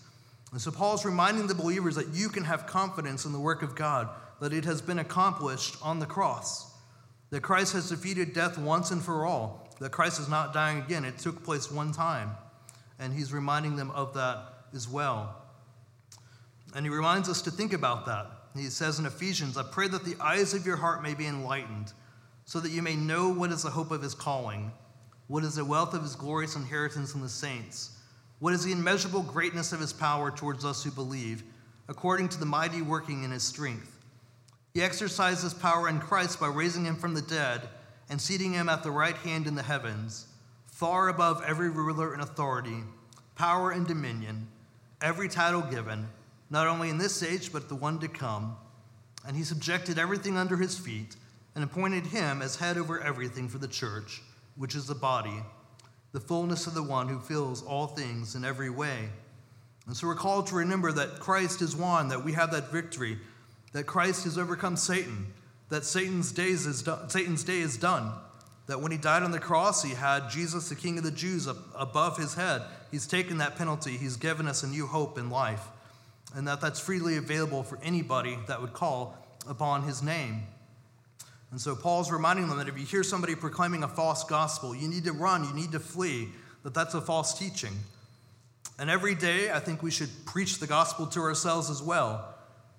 And 0.50 0.60
so 0.60 0.72
Paul's 0.72 1.04
reminding 1.04 1.46
the 1.46 1.54
believers 1.54 1.94
that 1.94 2.08
you 2.08 2.28
can 2.28 2.42
have 2.42 2.66
confidence 2.66 3.24
in 3.24 3.32
the 3.32 3.38
work 3.38 3.62
of 3.62 3.76
God, 3.76 4.08
that 4.40 4.52
it 4.52 4.64
has 4.64 4.82
been 4.82 4.98
accomplished 4.98 5.76
on 5.80 6.00
the 6.00 6.06
cross, 6.06 6.72
that 7.30 7.42
Christ 7.42 7.72
has 7.74 7.88
defeated 7.88 8.32
death 8.32 8.58
once 8.58 8.90
and 8.90 9.00
for 9.00 9.24
all, 9.24 9.61
that 9.82 9.90
Christ 9.92 10.20
is 10.20 10.28
not 10.28 10.52
dying 10.52 10.78
again. 10.78 11.04
It 11.04 11.18
took 11.18 11.42
place 11.44 11.70
one 11.70 11.92
time. 11.92 12.30
And 12.98 13.12
He's 13.12 13.32
reminding 13.32 13.76
them 13.76 13.90
of 13.90 14.14
that 14.14 14.52
as 14.74 14.88
well. 14.88 15.36
And 16.74 16.86
he 16.86 16.90
reminds 16.90 17.28
us 17.28 17.42
to 17.42 17.50
think 17.50 17.72
about 17.72 18.06
that. 18.06 18.26
He 18.56 18.64
says 18.64 18.98
in 18.98 19.06
Ephesians, 19.06 19.56
I 19.56 19.62
pray 19.62 19.88
that 19.88 20.04
the 20.04 20.16
eyes 20.20 20.54
of 20.54 20.64
your 20.64 20.76
heart 20.76 21.02
may 21.02 21.14
be 21.14 21.26
enlightened, 21.26 21.92
so 22.44 22.60
that 22.60 22.70
you 22.70 22.82
may 22.82 22.96
know 22.96 23.28
what 23.28 23.50
is 23.50 23.62
the 23.62 23.70
hope 23.70 23.90
of 23.90 24.02
his 24.02 24.14
calling, 24.14 24.72
what 25.26 25.44
is 25.44 25.56
the 25.56 25.64
wealth 25.64 25.94
of 25.94 26.02
his 26.02 26.16
glorious 26.16 26.56
inheritance 26.56 27.14
in 27.14 27.20
the 27.20 27.28
saints, 27.28 27.98
what 28.38 28.52
is 28.52 28.64
the 28.64 28.72
immeasurable 28.72 29.22
greatness 29.22 29.72
of 29.72 29.80
his 29.80 29.92
power 29.92 30.30
towards 30.30 30.64
us 30.64 30.82
who 30.82 30.90
believe, 30.90 31.42
according 31.88 32.28
to 32.28 32.38
the 32.38 32.46
mighty 32.46 32.82
working 32.82 33.24
in 33.24 33.30
his 33.30 33.42
strength. 33.42 33.98
He 34.74 34.82
exercised 34.82 35.60
power 35.60 35.88
in 35.88 36.00
Christ 36.00 36.40
by 36.40 36.48
raising 36.48 36.84
him 36.84 36.96
from 36.96 37.14
the 37.14 37.22
dead 37.22 37.68
and 38.12 38.20
seating 38.20 38.52
him 38.52 38.68
at 38.68 38.82
the 38.82 38.90
right 38.90 39.16
hand 39.16 39.46
in 39.46 39.54
the 39.54 39.62
heavens, 39.62 40.26
far 40.66 41.08
above 41.08 41.42
every 41.46 41.70
ruler 41.70 42.12
and 42.12 42.20
authority, 42.20 42.82
power 43.36 43.70
and 43.70 43.86
dominion, 43.86 44.46
every 45.00 45.30
title 45.30 45.62
given 45.62 46.06
not 46.50 46.66
only 46.66 46.90
in 46.90 46.98
this 46.98 47.22
age, 47.22 47.50
but 47.54 47.70
the 47.70 47.74
one 47.74 47.98
to 48.00 48.08
come. 48.08 48.54
And 49.26 49.34
he 49.34 49.42
subjected 49.42 49.98
everything 49.98 50.36
under 50.36 50.58
his 50.58 50.78
feet 50.78 51.16
and 51.54 51.64
appointed 51.64 52.04
him 52.04 52.42
as 52.42 52.56
head 52.56 52.76
over 52.76 53.00
everything 53.00 53.48
for 53.48 53.56
the 53.56 53.66
church, 53.66 54.20
which 54.56 54.74
is 54.74 54.86
the 54.86 54.94
body, 54.94 55.42
the 56.12 56.20
fullness 56.20 56.66
of 56.66 56.74
the 56.74 56.82
one 56.82 57.08
who 57.08 57.18
fills 57.18 57.62
all 57.62 57.86
things 57.86 58.34
in 58.34 58.44
every 58.44 58.68
way. 58.68 59.08
And 59.86 59.96
so 59.96 60.06
we're 60.06 60.16
called 60.16 60.48
to 60.48 60.56
remember 60.56 60.92
that 60.92 61.18
Christ 61.18 61.62
is 61.62 61.74
one, 61.74 62.08
that 62.08 62.22
we 62.22 62.34
have 62.34 62.50
that 62.50 62.70
victory, 62.70 63.16
that 63.72 63.86
Christ 63.86 64.24
has 64.24 64.36
overcome 64.36 64.76
Satan, 64.76 65.32
that 65.72 65.84
Satan's, 65.84 66.32
days 66.32 66.66
is 66.66 66.82
do- 66.82 66.98
Satan's 67.08 67.44
day 67.44 67.60
is 67.60 67.78
done, 67.78 68.12
that 68.66 68.80
when 68.80 68.92
he 68.92 68.98
died 68.98 69.22
on 69.22 69.30
the 69.30 69.38
cross, 69.38 69.82
he 69.82 69.94
had 69.94 70.28
Jesus, 70.30 70.68
the 70.68 70.74
King 70.74 70.98
of 70.98 71.04
the 71.04 71.10
Jews, 71.10 71.48
above 71.74 72.18
his 72.18 72.34
head. 72.34 72.62
He's 72.90 73.06
taken 73.06 73.38
that 73.38 73.56
penalty, 73.56 73.96
he's 73.96 74.16
given 74.16 74.46
us 74.46 74.62
a 74.62 74.66
new 74.66 74.86
hope 74.86 75.16
in 75.16 75.30
life 75.30 75.66
and 76.34 76.46
that 76.46 76.60
that's 76.60 76.80
freely 76.80 77.16
available 77.16 77.62
for 77.62 77.78
anybody 77.82 78.38
that 78.48 78.60
would 78.60 78.72
call 78.72 79.16
upon 79.48 79.82
his 79.82 80.02
name. 80.02 80.42
And 81.50 81.60
so 81.60 81.74
Paul's 81.74 82.10
reminding 82.10 82.48
them 82.48 82.58
that 82.58 82.68
if 82.68 82.78
you 82.78 82.86
hear 82.86 83.02
somebody 83.02 83.34
proclaiming 83.34 83.82
a 83.82 83.88
false 83.88 84.24
gospel, 84.24 84.74
you 84.74 84.88
need 84.88 85.04
to 85.04 85.12
run, 85.12 85.44
you 85.44 85.54
need 85.54 85.72
to 85.72 85.80
flee, 85.80 86.28
that 86.62 86.74
that's 86.74 86.94
a 86.94 87.00
false 87.00 87.38
teaching. 87.38 87.72
And 88.78 88.88
every 88.88 89.14
day, 89.14 89.50
I 89.50 89.58
think 89.58 89.82
we 89.82 89.90
should 89.90 90.10
preach 90.24 90.58
the 90.58 90.66
gospel 90.66 91.06
to 91.08 91.20
ourselves 91.20 91.68
as 91.68 91.82
well. 91.82 92.34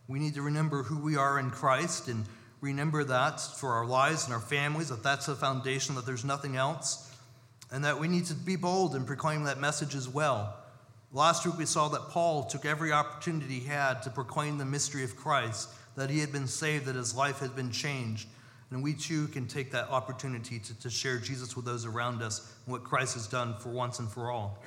We 0.08 0.19
need 0.19 0.34
to 0.34 0.41
remember 0.41 0.84
who 0.84 0.97
we 0.97 1.15
are 1.15 1.39
in 1.39 1.51
Christ 1.51 2.08
and 2.08 2.25
remember 2.63 3.04
that 3.04 3.41
for 3.41 3.73
our 3.73 3.86
lives 3.86 4.23
and 4.23 4.34
our 4.34 4.39
families, 4.39 4.88
that 4.88 5.04
that's 5.04 5.26
the 5.26 5.36
foundation, 5.36 5.95
that 5.95 6.06
there's 6.06 6.23
nothing 6.23 6.56
else, 6.56 7.13
and 7.71 7.84
that 7.84 7.99
we 7.99 8.08
need 8.08 8.26
to 8.26 8.34
be 8.34 8.56
bold 8.56 8.95
and 8.95 9.06
proclaim 9.06 9.43
that 9.43 9.60
message 9.60 9.95
as 9.95 10.08
well. 10.08 10.56
Last 11.12 11.45
week 11.45 11.58
we 11.58 11.65
saw 11.65 11.89
that 11.89 12.10
Paul 12.10 12.45
took 12.45 12.65
every 12.65 12.93
opportunity 12.93 13.60
he 13.60 13.67
had 13.67 14.02
to 14.04 14.10
proclaim 14.10 14.58
the 14.58 14.65
mystery 14.65 15.04
of 15.04 15.17
Christ, 15.17 15.67
that 15.97 16.10
he 16.10 16.19
had 16.19 16.32
been 16.32 16.47
saved, 16.47 16.86
that 16.86 16.95
his 16.95 17.13
life 17.13 17.39
had 17.39 17.54
been 17.54 17.69
changed. 17.69 18.30
And 18.71 18.82
we 18.82 18.93
too 18.93 19.28
can 19.28 19.45
take 19.45 19.71
that 19.71 19.89
opportunity 19.89 20.58
to, 20.58 20.80
to 20.80 20.89
share 20.89 21.17
Jesus 21.17 21.58
with 21.58 21.65
those 21.65 21.86
around 21.86 22.21
us 22.21 22.56
and 22.65 22.71
what 22.71 22.86
Christ 22.86 23.15
has 23.15 23.28
done 23.28 23.56
for 23.58 23.69
once 23.69 23.99
and 23.99 24.10
for 24.10 24.32
all. 24.32 24.63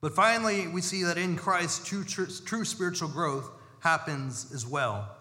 But 0.00 0.14
finally, 0.14 0.66
we 0.66 0.80
see 0.80 1.04
that 1.04 1.16
in 1.16 1.36
Christ, 1.36 1.86
true, 1.86 2.04
true 2.04 2.64
spiritual 2.64 3.08
growth 3.08 3.48
happens 3.80 4.52
as 4.52 4.66
well. 4.66 5.14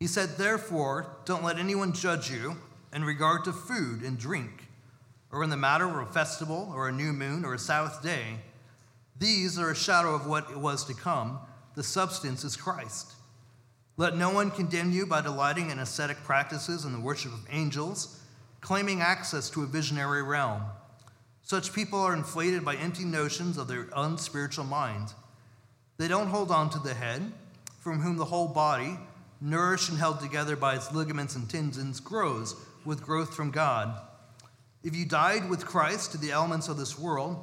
He 0.00 0.06
said, 0.06 0.36
Therefore, 0.36 1.16
don't 1.24 1.44
let 1.44 1.58
anyone 1.58 1.92
judge 1.92 2.30
you 2.30 2.56
in 2.92 3.04
regard 3.04 3.44
to 3.44 3.52
food 3.52 4.02
and 4.02 4.18
drink, 4.18 4.68
or 5.32 5.42
in 5.42 5.50
the 5.50 5.56
matter 5.56 5.86
of 5.86 6.08
a 6.08 6.12
festival, 6.12 6.72
or 6.74 6.88
a 6.88 6.92
new 6.92 7.12
moon, 7.12 7.44
or 7.44 7.54
a 7.54 7.58
Sabbath 7.58 8.02
day 8.02 8.38
these 9.18 9.58
are 9.58 9.70
a 9.70 9.76
shadow 9.76 10.14
of 10.14 10.26
what 10.26 10.54
was 10.56 10.84
to 10.84 10.94
come. 10.94 11.38
The 11.74 11.82
substance 11.82 12.44
is 12.44 12.56
Christ. 12.56 13.14
Let 13.96 14.16
no 14.16 14.30
one 14.30 14.50
condemn 14.50 14.92
you 14.92 15.06
by 15.06 15.22
delighting 15.22 15.70
in 15.70 15.78
ascetic 15.78 16.18
practices 16.18 16.84
and 16.84 16.94
the 16.94 17.00
worship 17.00 17.32
of 17.32 17.46
angels, 17.50 18.20
claiming 18.60 19.00
access 19.00 19.48
to 19.50 19.62
a 19.62 19.66
visionary 19.66 20.22
realm. 20.22 20.62
Such 21.42 21.72
people 21.72 21.98
are 21.98 22.12
inflated 22.12 22.62
by 22.62 22.76
empty 22.76 23.04
notions 23.04 23.56
of 23.56 23.68
their 23.68 23.88
unspiritual 23.96 24.64
mind. 24.64 25.14
They 25.96 26.08
don't 26.08 26.28
hold 26.28 26.50
on 26.50 26.68
to 26.70 26.78
the 26.78 26.92
head, 26.92 27.32
from 27.80 28.00
whom 28.02 28.18
the 28.18 28.24
whole 28.26 28.48
body, 28.48 28.98
nourished 29.40 29.88
and 29.88 29.98
held 29.98 30.20
together 30.20 30.56
by 30.56 30.74
its 30.74 30.92
ligaments 30.92 31.36
and 31.36 31.48
tendons, 31.48 32.00
grows 32.00 32.56
with 32.84 33.02
growth 33.02 33.34
from 33.34 33.50
God. 33.50 34.00
If 34.82 34.94
you 34.94 35.04
died 35.04 35.50
with 35.50 35.66
Christ 35.66 36.12
to 36.12 36.18
the 36.18 36.30
elements 36.30 36.68
of 36.68 36.76
this 36.76 36.98
world, 36.98 37.42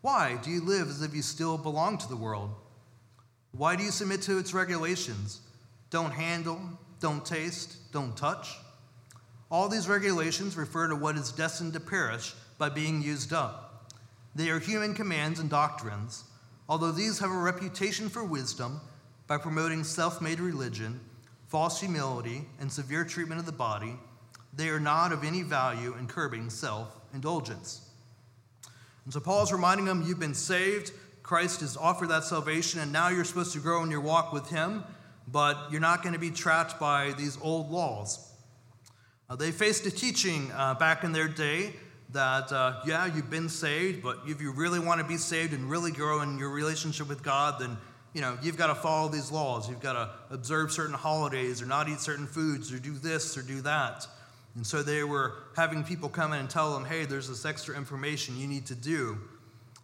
why 0.00 0.38
do 0.42 0.50
you 0.50 0.60
live 0.60 0.88
as 0.88 1.02
if 1.02 1.14
you 1.14 1.22
still 1.22 1.58
belong 1.58 1.98
to 1.98 2.08
the 2.08 2.16
world? 2.16 2.50
Why 3.52 3.74
do 3.74 3.82
you 3.82 3.90
submit 3.90 4.22
to 4.22 4.38
its 4.38 4.54
regulations? 4.54 5.40
Don't 5.90 6.12
handle, 6.12 6.60
don't 7.00 7.24
taste, 7.24 7.92
don't 7.92 8.16
touch. 8.16 8.56
All 9.50 9.68
these 9.68 9.88
regulations 9.88 10.56
refer 10.56 10.88
to 10.88 10.94
what 10.94 11.16
is 11.16 11.32
destined 11.32 11.72
to 11.72 11.80
perish 11.80 12.34
by 12.58 12.68
being 12.68 13.02
used 13.02 13.32
up. 13.32 13.92
They 14.34 14.50
are 14.50 14.58
human 14.58 14.94
commands 14.94 15.40
and 15.40 15.48
doctrines. 15.48 16.24
Although 16.68 16.92
these 16.92 17.18
have 17.18 17.30
a 17.30 17.36
reputation 17.36 18.08
for 18.08 18.22
wisdom 18.22 18.80
by 19.26 19.38
promoting 19.38 19.84
self 19.84 20.20
made 20.20 20.38
religion, 20.38 21.00
false 21.48 21.80
humility, 21.80 22.44
and 22.60 22.70
severe 22.70 23.04
treatment 23.04 23.40
of 23.40 23.46
the 23.46 23.52
body, 23.52 23.96
they 24.52 24.68
are 24.68 24.80
not 24.80 25.12
of 25.12 25.24
any 25.24 25.42
value 25.42 25.94
in 25.98 26.06
curbing 26.06 26.50
self 26.50 26.94
indulgence. 27.12 27.88
And 29.04 29.12
so 29.12 29.20
Paul's 29.20 29.52
reminding 29.52 29.86
them, 29.86 30.04
you've 30.06 30.20
been 30.20 30.34
saved. 30.34 30.92
Christ 31.22 31.60
has 31.60 31.76
offered 31.76 32.08
that 32.10 32.24
salvation, 32.24 32.80
and 32.80 32.92
now 32.92 33.08
you're 33.08 33.24
supposed 33.24 33.52
to 33.54 33.58
grow 33.58 33.82
in 33.82 33.90
your 33.90 34.00
walk 34.00 34.32
with 34.32 34.48
Him, 34.50 34.84
but 35.26 35.68
you're 35.70 35.80
not 35.80 36.02
going 36.02 36.12
to 36.12 36.18
be 36.18 36.30
trapped 36.30 36.78
by 36.78 37.12
these 37.12 37.38
old 37.40 37.70
laws. 37.70 38.32
Uh, 39.28 39.36
they 39.36 39.50
faced 39.50 39.84
a 39.86 39.90
teaching 39.90 40.50
uh, 40.52 40.74
back 40.74 41.04
in 41.04 41.12
their 41.12 41.28
day 41.28 41.74
that, 42.10 42.50
uh, 42.50 42.80
yeah, 42.86 43.04
you've 43.06 43.30
been 43.30 43.50
saved, 43.50 44.02
but 44.02 44.18
if 44.26 44.40
you 44.40 44.52
really 44.52 44.80
want 44.80 45.00
to 45.00 45.06
be 45.06 45.18
saved 45.18 45.52
and 45.52 45.70
really 45.70 45.92
grow 45.92 46.22
in 46.22 46.38
your 46.38 46.48
relationship 46.48 47.08
with 47.08 47.22
God, 47.22 47.60
then 47.60 47.76
you 48.14 48.20
know, 48.20 48.38
you've 48.42 48.56
got 48.56 48.68
to 48.68 48.74
follow 48.74 49.08
these 49.08 49.30
laws. 49.30 49.68
You've 49.68 49.80
got 49.80 49.92
to 49.92 50.34
observe 50.34 50.72
certain 50.72 50.94
holidays 50.94 51.62
or 51.62 51.66
not 51.66 51.88
eat 51.88 52.00
certain 52.00 52.26
foods 52.26 52.72
or 52.72 52.78
do 52.78 52.92
this 52.92 53.36
or 53.36 53.42
do 53.42 53.60
that. 53.62 54.06
And 54.54 54.66
so 54.66 54.82
they 54.82 55.04
were 55.04 55.34
having 55.56 55.84
people 55.84 56.08
come 56.08 56.32
in 56.32 56.40
and 56.40 56.50
tell 56.50 56.72
them, 56.74 56.84
hey, 56.84 57.04
there's 57.04 57.28
this 57.28 57.44
extra 57.44 57.76
information 57.76 58.36
you 58.36 58.46
need 58.46 58.66
to 58.66 58.74
do. 58.74 59.18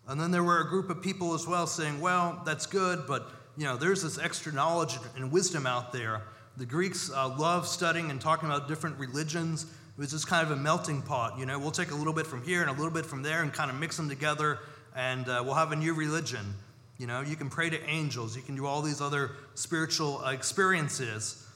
And 0.09 0.21
then 0.21 0.31
there 0.31 0.43
were 0.43 0.61
a 0.61 0.69
group 0.69 0.91
of 0.91 1.01
people 1.01 1.35
as 1.35 1.47
well 1.47 1.67
saying, 1.67 2.01
well, 2.01 2.43
that's 2.45 2.67
good, 2.67 3.07
but 3.07 3.31
you 3.57 3.65
know, 3.65 3.77
there's 3.77 4.03
this 4.03 4.19
extra 4.19 4.53
knowledge 4.53 4.99
and 5.17 5.31
wisdom 5.31 5.67
out 5.67 5.93
there. 5.93 6.23
The 6.57 6.67
Greeks 6.67 7.11
uh, 7.11 7.29
love 7.37 7.67
studying 7.67 8.11
and 8.11 8.21
talking 8.21 8.49
about 8.49 8.69
different 8.69 8.99
religions. 8.99 9.65
It 9.65 10.01
was 10.01 10.11
just 10.11 10.27
kind 10.27 10.45
of 10.45 10.51
a 10.51 10.61
melting 10.61 11.03
pot. 11.03 11.39
You 11.39 11.47
know, 11.47 11.59
we'll 11.59 11.71
take 11.71 11.91
a 11.91 11.95
little 11.95 12.13
bit 12.13 12.27
from 12.27 12.43
here 12.43 12.61
and 12.61 12.71
a 12.71 12.73
little 12.73 12.91
bit 12.91 13.07
from 13.07 13.23
there 13.23 13.43
and 13.43 13.53
kind 13.53 13.71
of 13.71 13.79
mix 13.79 13.97
them 13.97 14.09
together, 14.09 14.59
and 14.97 15.29
uh, 15.29 15.43
we'll 15.45 15.55
have 15.55 15.73
a 15.73 15.77
new 15.77 15.95
religion. 15.95 16.55
You 16.99 17.07
know, 17.07 17.23
you 17.23 17.37
can 17.37 17.51
pray 17.51 17.71
to 17.71 17.83
angels, 17.89 18.37
you 18.37 18.43
can 18.43 18.55
do 18.55 18.67
all 18.67 18.83
these 18.83 19.01
other 19.01 19.33
spiritual 19.55 20.23
uh, 20.25 20.31
experiences. 20.31 21.47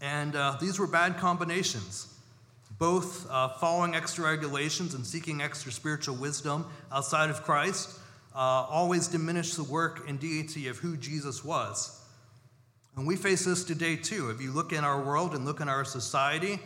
And 0.00 0.34
uh, 0.34 0.56
these 0.60 0.78
were 0.78 0.86
bad 0.86 1.18
combinations 1.18 2.10
both 2.80 3.30
uh, 3.30 3.50
following 3.50 3.94
extra 3.94 4.24
regulations 4.24 4.94
and 4.94 5.06
seeking 5.06 5.42
extra 5.42 5.70
spiritual 5.70 6.16
wisdom 6.16 6.64
outside 6.90 7.28
of 7.28 7.42
Christ, 7.42 7.98
uh, 8.34 8.38
always 8.38 9.06
diminish 9.06 9.54
the 9.54 9.64
work 9.64 10.08
and 10.08 10.18
deity 10.18 10.66
of 10.66 10.78
who 10.78 10.96
Jesus 10.96 11.44
was. 11.44 12.02
And 12.96 13.06
we 13.06 13.16
face 13.16 13.44
this 13.44 13.64
today 13.64 13.96
too. 13.96 14.30
If 14.30 14.40
you 14.40 14.50
look 14.50 14.72
in 14.72 14.82
our 14.82 14.98
world 14.98 15.34
and 15.34 15.44
look 15.44 15.60
in 15.60 15.68
our 15.68 15.84
society, 15.84 16.58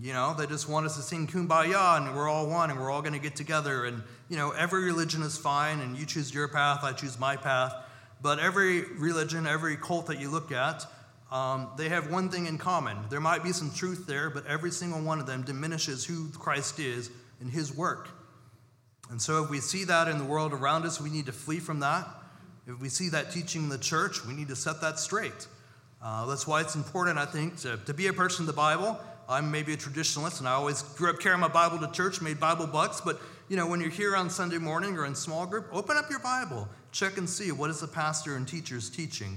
you 0.00 0.14
know, 0.14 0.32
they 0.32 0.46
just 0.46 0.66
want 0.66 0.86
us 0.86 0.96
to 0.96 1.02
sing 1.02 1.26
kumbaya 1.26 1.98
and 1.98 2.16
we're 2.16 2.28
all 2.28 2.46
one 2.46 2.70
and 2.70 2.80
we're 2.80 2.90
all 2.90 3.02
going 3.02 3.12
to 3.12 3.20
get 3.20 3.36
together. 3.36 3.84
And, 3.84 4.02
you 4.30 4.36
know, 4.36 4.52
every 4.52 4.84
religion 4.84 5.22
is 5.22 5.36
fine 5.36 5.80
and 5.80 5.98
you 5.98 6.06
choose 6.06 6.32
your 6.32 6.48
path, 6.48 6.84
I 6.84 6.92
choose 6.92 7.18
my 7.18 7.36
path. 7.36 7.74
But 8.22 8.38
every 8.38 8.82
religion, 8.82 9.46
every 9.46 9.76
cult 9.76 10.06
that 10.06 10.20
you 10.20 10.30
look 10.30 10.52
at, 10.52 10.86
um, 11.32 11.68
they 11.76 11.88
have 11.88 12.10
one 12.10 12.28
thing 12.28 12.46
in 12.46 12.56
common. 12.56 12.96
There 13.10 13.20
might 13.20 13.42
be 13.42 13.52
some 13.52 13.72
truth 13.72 14.06
there, 14.06 14.30
but 14.30 14.46
every 14.46 14.70
single 14.70 15.00
one 15.00 15.18
of 15.18 15.26
them 15.26 15.42
diminishes 15.42 16.04
who 16.04 16.28
Christ 16.30 16.78
is 16.78 17.10
and 17.40 17.50
his 17.50 17.74
work. 17.74 18.08
And 19.10 19.20
so, 19.20 19.42
if 19.42 19.50
we 19.50 19.58
see 19.58 19.84
that 19.84 20.06
in 20.06 20.18
the 20.18 20.24
world 20.24 20.52
around 20.52 20.84
us, 20.84 21.00
we 21.00 21.10
need 21.10 21.26
to 21.26 21.32
flee 21.32 21.58
from 21.58 21.80
that. 21.80 22.06
If 22.66 22.80
we 22.80 22.88
see 22.88 23.08
that 23.08 23.32
teaching 23.32 23.64
in 23.64 23.68
the 23.68 23.78
church, 23.78 24.24
we 24.24 24.34
need 24.34 24.48
to 24.48 24.56
set 24.56 24.80
that 24.82 25.00
straight. 25.00 25.48
Uh, 26.00 26.26
that's 26.26 26.46
why 26.46 26.60
it's 26.60 26.76
important, 26.76 27.18
I 27.18 27.26
think, 27.26 27.56
to, 27.58 27.78
to 27.86 27.94
be 27.94 28.06
a 28.06 28.12
person 28.12 28.44
of 28.44 28.46
the 28.46 28.52
Bible. 28.52 28.98
I'm 29.28 29.50
maybe 29.50 29.72
a 29.72 29.76
traditionalist, 29.76 30.38
and 30.38 30.48
I 30.48 30.52
always 30.52 30.82
grew 30.82 31.10
up 31.10 31.18
carrying 31.18 31.40
my 31.40 31.48
Bible 31.48 31.78
to 31.78 31.90
church, 31.92 32.20
made 32.20 32.38
Bible 32.38 32.66
bucks. 32.66 33.00
But 33.00 33.20
you 33.50 33.56
know, 33.56 33.66
when 33.66 33.80
you're 33.80 33.90
here 33.90 34.14
on 34.14 34.30
Sunday 34.30 34.58
morning 34.58 34.96
or 34.96 35.04
in 35.04 35.16
small 35.16 35.44
group, 35.44 35.66
open 35.72 35.96
up 35.96 36.08
your 36.08 36.20
Bible, 36.20 36.68
check 36.92 37.18
and 37.18 37.28
see 37.28 37.50
what 37.50 37.68
is 37.68 37.80
the 37.80 37.88
pastor 37.88 38.36
and 38.36 38.46
teachers 38.46 38.88
teaching, 38.88 39.36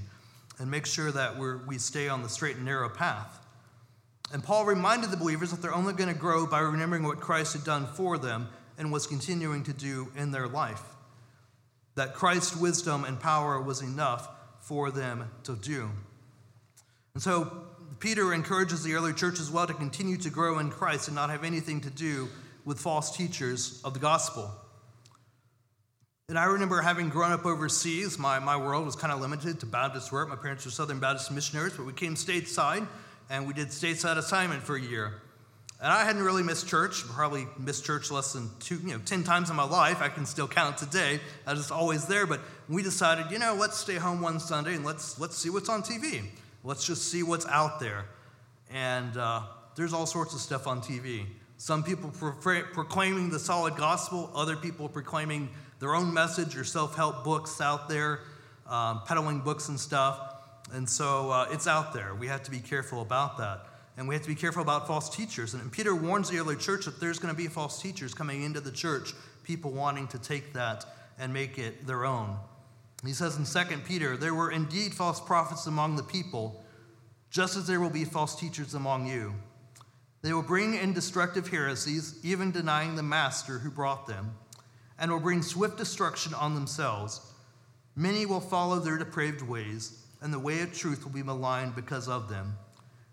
and 0.60 0.70
make 0.70 0.86
sure 0.86 1.12
that 1.12 1.36
we 1.36 1.56
we 1.66 1.78
stay 1.80 2.08
on 2.08 2.22
the 2.22 2.30
straight 2.30 2.58
and 2.58 2.64
narrow 2.64 2.90
path. 2.90 3.40
And 4.32 4.44
Paul 4.44 4.66
reminded 4.66 5.10
the 5.10 5.18
believers 5.18 5.50
that 5.50 5.64
they're 5.64 5.74
only 5.74 5.94
going 5.94 6.14
to 6.14 6.20
grow 6.20 6.46
by 6.46 6.60
remembering 6.60 7.02
what 7.02 7.20
Christ 7.20 7.54
had 7.54 7.64
done 7.64 7.88
for 7.88 8.20
them 8.20 8.50
and 8.78 8.92
was 8.92 9.08
continuing 9.08 9.64
to 9.64 9.74
do 9.74 10.12
in 10.16 10.30
their 10.30 10.48
life. 10.48 10.84
That 11.96 12.14
Christ's 12.14 12.56
wisdom 12.56 13.06
and 13.06 13.20
power 13.20 13.60
was 13.60 13.82
enough 13.82 14.30
for 14.62 14.92
them 14.92 15.28
to 15.44 15.56
do. 15.56 15.90
And 17.16 17.24
so 17.24 17.66
Peter 18.00 18.32
encourages 18.32 18.84
the 18.84 18.94
early 18.94 19.14
church 19.14 19.40
as 19.40 19.50
well 19.50 19.66
to 19.66 19.74
continue 19.74 20.18
to 20.18 20.30
grow 20.30 20.60
in 20.60 20.70
Christ 20.70 21.08
and 21.08 21.16
not 21.16 21.32
have 21.32 21.44
anything 21.44 21.82
to 21.82 21.90
do 21.90 22.30
with 22.66 22.80
false 22.80 23.16
teachers 23.16 23.82
of 23.84 23.94
the 23.94 24.00
gospel. 24.00 24.50
And 26.30 26.40
I 26.40 26.46
remember 26.46 26.82
having 26.82 27.10
grown 27.10 27.32
up 27.32 27.46
overseas, 27.46 28.18
my, 28.18 28.40
my 28.40 28.56
world 28.56 28.86
was 28.86 28.96
kind 28.96 29.12
of 29.12 29.20
limited 29.20 29.60
to 29.60 29.66
Baptist 29.66 30.12
work. 30.12 30.30
My 30.30 30.36
parents 30.36 30.64
were 30.64 30.72
Southern 30.72 31.00
Baptist 31.00 31.32
missionaries, 31.32 31.74
but 31.74 31.86
we 31.86 31.94
came 31.94 32.16
stateside 32.16 32.88
and 33.30 33.46
we 33.46 33.54
did 33.54 33.68
stateside 33.68 34.18
assignment 34.18 34.64
for 34.64 34.76
a 34.76 34.82
year. 34.82 35.22
And 35.82 35.92
I 35.92 36.06
hadn't 36.06 36.24
really 36.24 36.44
missed 36.44 36.68
church, 36.70 37.04
probably 37.10 37.46
missed 37.60 37.84
church 37.84 38.10
less 38.10 38.32
than 38.32 38.50
two, 38.62 38.78
you 38.78 38.94
know, 38.94 39.00
10 39.06 39.26
times 39.26 39.50
in 39.50 39.58
my 39.58 39.66
life. 39.66 40.02
I 40.02 40.08
can 40.08 40.26
still 40.26 40.48
count 40.48 40.78
today. 40.78 41.20
I 41.46 41.52
was 41.52 41.72
always 41.72 42.06
there. 42.06 42.26
But 42.26 42.40
we 42.70 42.84
decided, 42.84 43.30
you 43.30 43.38
know, 43.38 43.54
let's 43.54 43.78
stay 43.78 43.96
home 43.96 44.22
one 44.22 44.40
Sunday 44.40 44.76
and 44.76 44.86
let's, 44.86 45.20
let's 45.20 45.38
see 45.38 45.50
what's 45.50 45.68
on 45.68 45.84
TV. 45.84 46.24
Let's 46.64 46.86
just 46.86 47.12
see 47.12 47.22
what's 47.22 47.46
out 47.48 47.82
there. 47.82 48.06
And 48.72 49.18
uh, 49.18 49.42
there's 49.76 49.92
all 49.92 50.06
sorts 50.06 50.34
of 50.34 50.40
stuff 50.40 50.68
on 50.68 50.80
TV. 50.80 51.26
Some 51.58 51.84
people 51.84 52.12
pro- 52.12 52.64
proclaiming 52.64 53.30
the 53.30 53.40
solid 53.40 53.76
gospel, 53.76 54.32
other 54.36 54.56
people 54.56 54.90
proclaiming 54.90 55.50
their 55.80 55.96
own 55.96 56.14
message 56.14 56.58
or 56.58 56.64
self 56.64 56.96
help 56.96 57.24
books 57.24 57.62
out 57.62 57.90
there, 57.90 58.22
um, 58.68 59.02
peddling 59.06 59.42
books 59.42 59.70
and 59.70 59.80
stuff. 59.80 60.20
And 60.72 60.90
so 60.90 61.30
uh, 61.30 61.48
it's 61.52 61.68
out 61.68 61.94
there. 61.94 62.16
We 62.16 62.28
have 62.28 62.44
to 62.44 62.52
be 62.52 62.60
careful 62.60 63.02
about 63.02 63.38
that. 63.38 63.68
And 63.96 64.08
we 64.08 64.16
have 64.16 64.24
to 64.24 64.30
be 64.30 64.36
careful 64.36 64.62
about 64.64 64.88
false 64.88 65.10
teachers. 65.10 65.54
And 65.54 65.72
Peter 65.72 65.96
warns 65.96 66.30
the 66.30 66.40
early 66.40 66.56
church 66.56 66.86
that 66.86 67.00
there's 67.00 67.20
going 67.20 67.34
to 67.34 67.38
be 67.38 67.48
false 67.48 67.82
teachers 67.82 68.14
coming 68.14 68.44
into 68.44 68.60
the 68.60 68.72
church, 68.72 69.14
people 69.44 69.72
wanting 69.72 70.08
to 70.08 70.20
take 70.20 70.54
that 70.54 70.86
and 71.20 71.32
make 71.32 71.60
it 71.60 71.86
their 71.86 72.06
own. 72.06 72.38
He 73.06 73.14
says 73.14 73.38
in 73.38 73.46
2 73.46 73.78
Peter, 73.80 74.18
there 74.18 74.34
were 74.34 74.52
indeed 74.52 74.94
false 74.94 75.20
prophets 75.20 75.68
among 75.68 75.96
the 75.96 76.04
people, 76.04 76.64
just 77.30 77.58
as 77.58 77.68
there 77.68 77.80
will 77.80 77.90
be 77.90 78.06
false 78.06 78.36
teachers 78.36 78.74
among 78.74 79.06
you. 79.06 79.34
They 80.24 80.32
will 80.32 80.42
bring 80.42 80.74
in 80.74 80.94
destructive 80.94 81.50
heresies, 81.50 82.18
even 82.24 82.52
denying 82.52 82.96
the 82.96 83.04
master 83.04 83.60
who 83.60 83.70
brought 83.70 84.08
them, 84.08 84.34
and 84.98 85.12
will 85.12 85.20
bring 85.20 85.42
swift 85.42 85.78
destruction 85.78 86.34
on 86.34 86.56
themselves. 86.56 87.34
Many 87.98 88.26
will 88.26 88.40
follow 88.40 88.80
their 88.80 88.98
depraved 88.98 89.42
ways, 89.42 90.00
and 90.22 90.34
the 90.34 90.40
way 90.40 90.62
of 90.62 90.74
truth 90.74 91.04
will 91.04 91.12
be 91.12 91.24
maligned 91.24 91.76
because 91.76 92.08
of 92.08 92.30
them. 92.30 92.56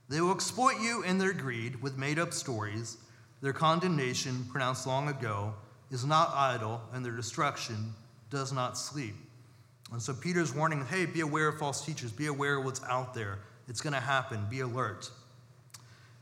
They 0.08 0.20
will 0.20 0.32
exploit 0.32 0.80
you 0.80 1.02
in 1.02 1.18
their 1.18 1.32
greed 1.32 1.82
with 1.82 1.98
made 1.98 2.20
up 2.20 2.32
stories. 2.32 2.96
Their 3.40 3.52
condemnation, 3.52 4.46
pronounced 4.48 4.86
long 4.86 5.08
ago, 5.08 5.54
is 5.90 6.06
not 6.06 6.32
idle, 6.32 6.80
and 6.92 7.04
their 7.04 7.16
destruction 7.16 7.92
does 8.30 8.52
not 8.52 8.78
sleep. 8.78 9.16
And 9.90 10.00
so 10.00 10.14
Peter's 10.14 10.54
warning 10.54 10.86
hey, 10.86 11.06
be 11.06 11.22
aware 11.22 11.48
of 11.48 11.58
false 11.58 11.84
teachers, 11.84 12.12
be 12.12 12.26
aware 12.26 12.58
of 12.58 12.64
what's 12.64 12.84
out 12.84 13.14
there. 13.14 13.40
It's 13.66 13.80
going 13.80 13.94
to 13.94 14.00
happen, 14.00 14.46
be 14.48 14.60
alert. 14.60 15.10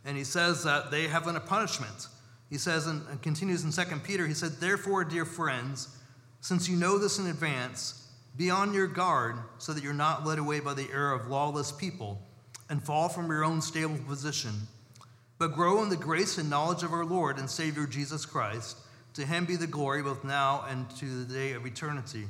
And 0.05 0.17
he 0.17 0.25
says 0.25 0.65
that 0.65 0.91
they 0.91 1.09
have 1.09 1.27
a 1.27 1.41
punishment. 1.41 2.09
He 2.51 2.59
says, 2.59 2.87
and 2.87 3.21
continues 3.23 3.65
in 3.65 3.73
2 3.73 3.97
Peter, 4.01 4.27
he 4.27 4.35
said, 4.35 4.53
Therefore, 4.53 5.05
dear 5.05 5.25
friends, 5.25 5.89
since 6.41 6.69
you 6.69 6.77
know 6.77 6.99
this 6.99 7.19
in 7.19 7.27
advance, 7.27 8.09
be 8.37 8.51
on 8.51 8.73
your 8.73 8.87
guard 8.87 9.37
so 9.59 9.73
that 9.73 9.83
you're 9.83 9.93
not 9.93 10.25
led 10.25 10.39
away 10.39 10.61
by 10.61 10.73
the 10.73 10.89
error 10.93 11.13
of 11.13 11.27
lawless 11.27 11.73
people 11.73 12.21
and 12.71 12.83
fall 12.83 13.09
from 13.09 13.29
your 13.29 13.45
own 13.45 13.61
stable 13.61 13.99
position, 14.07 14.53
but 15.39 15.53
grow 15.53 15.83
in 15.83 15.89
the 15.89 15.97
grace 15.97 16.39
and 16.39 16.49
knowledge 16.49 16.83
of 16.83 16.93
our 16.93 17.05
Lord 17.05 17.39
and 17.39 17.51
Savior 17.51 17.87
Jesus 17.87 18.25
Christ. 18.25 18.79
To 19.15 19.27
him 19.27 19.47
be 19.47 19.57
the 19.57 19.67
glory 19.67 20.03
both 20.03 20.23
now 20.23 20.65
and 20.69 20.89
to 20.97 21.25
the 21.25 21.35
day 21.35 21.53
of 21.53 21.67
eternity. 21.67 22.27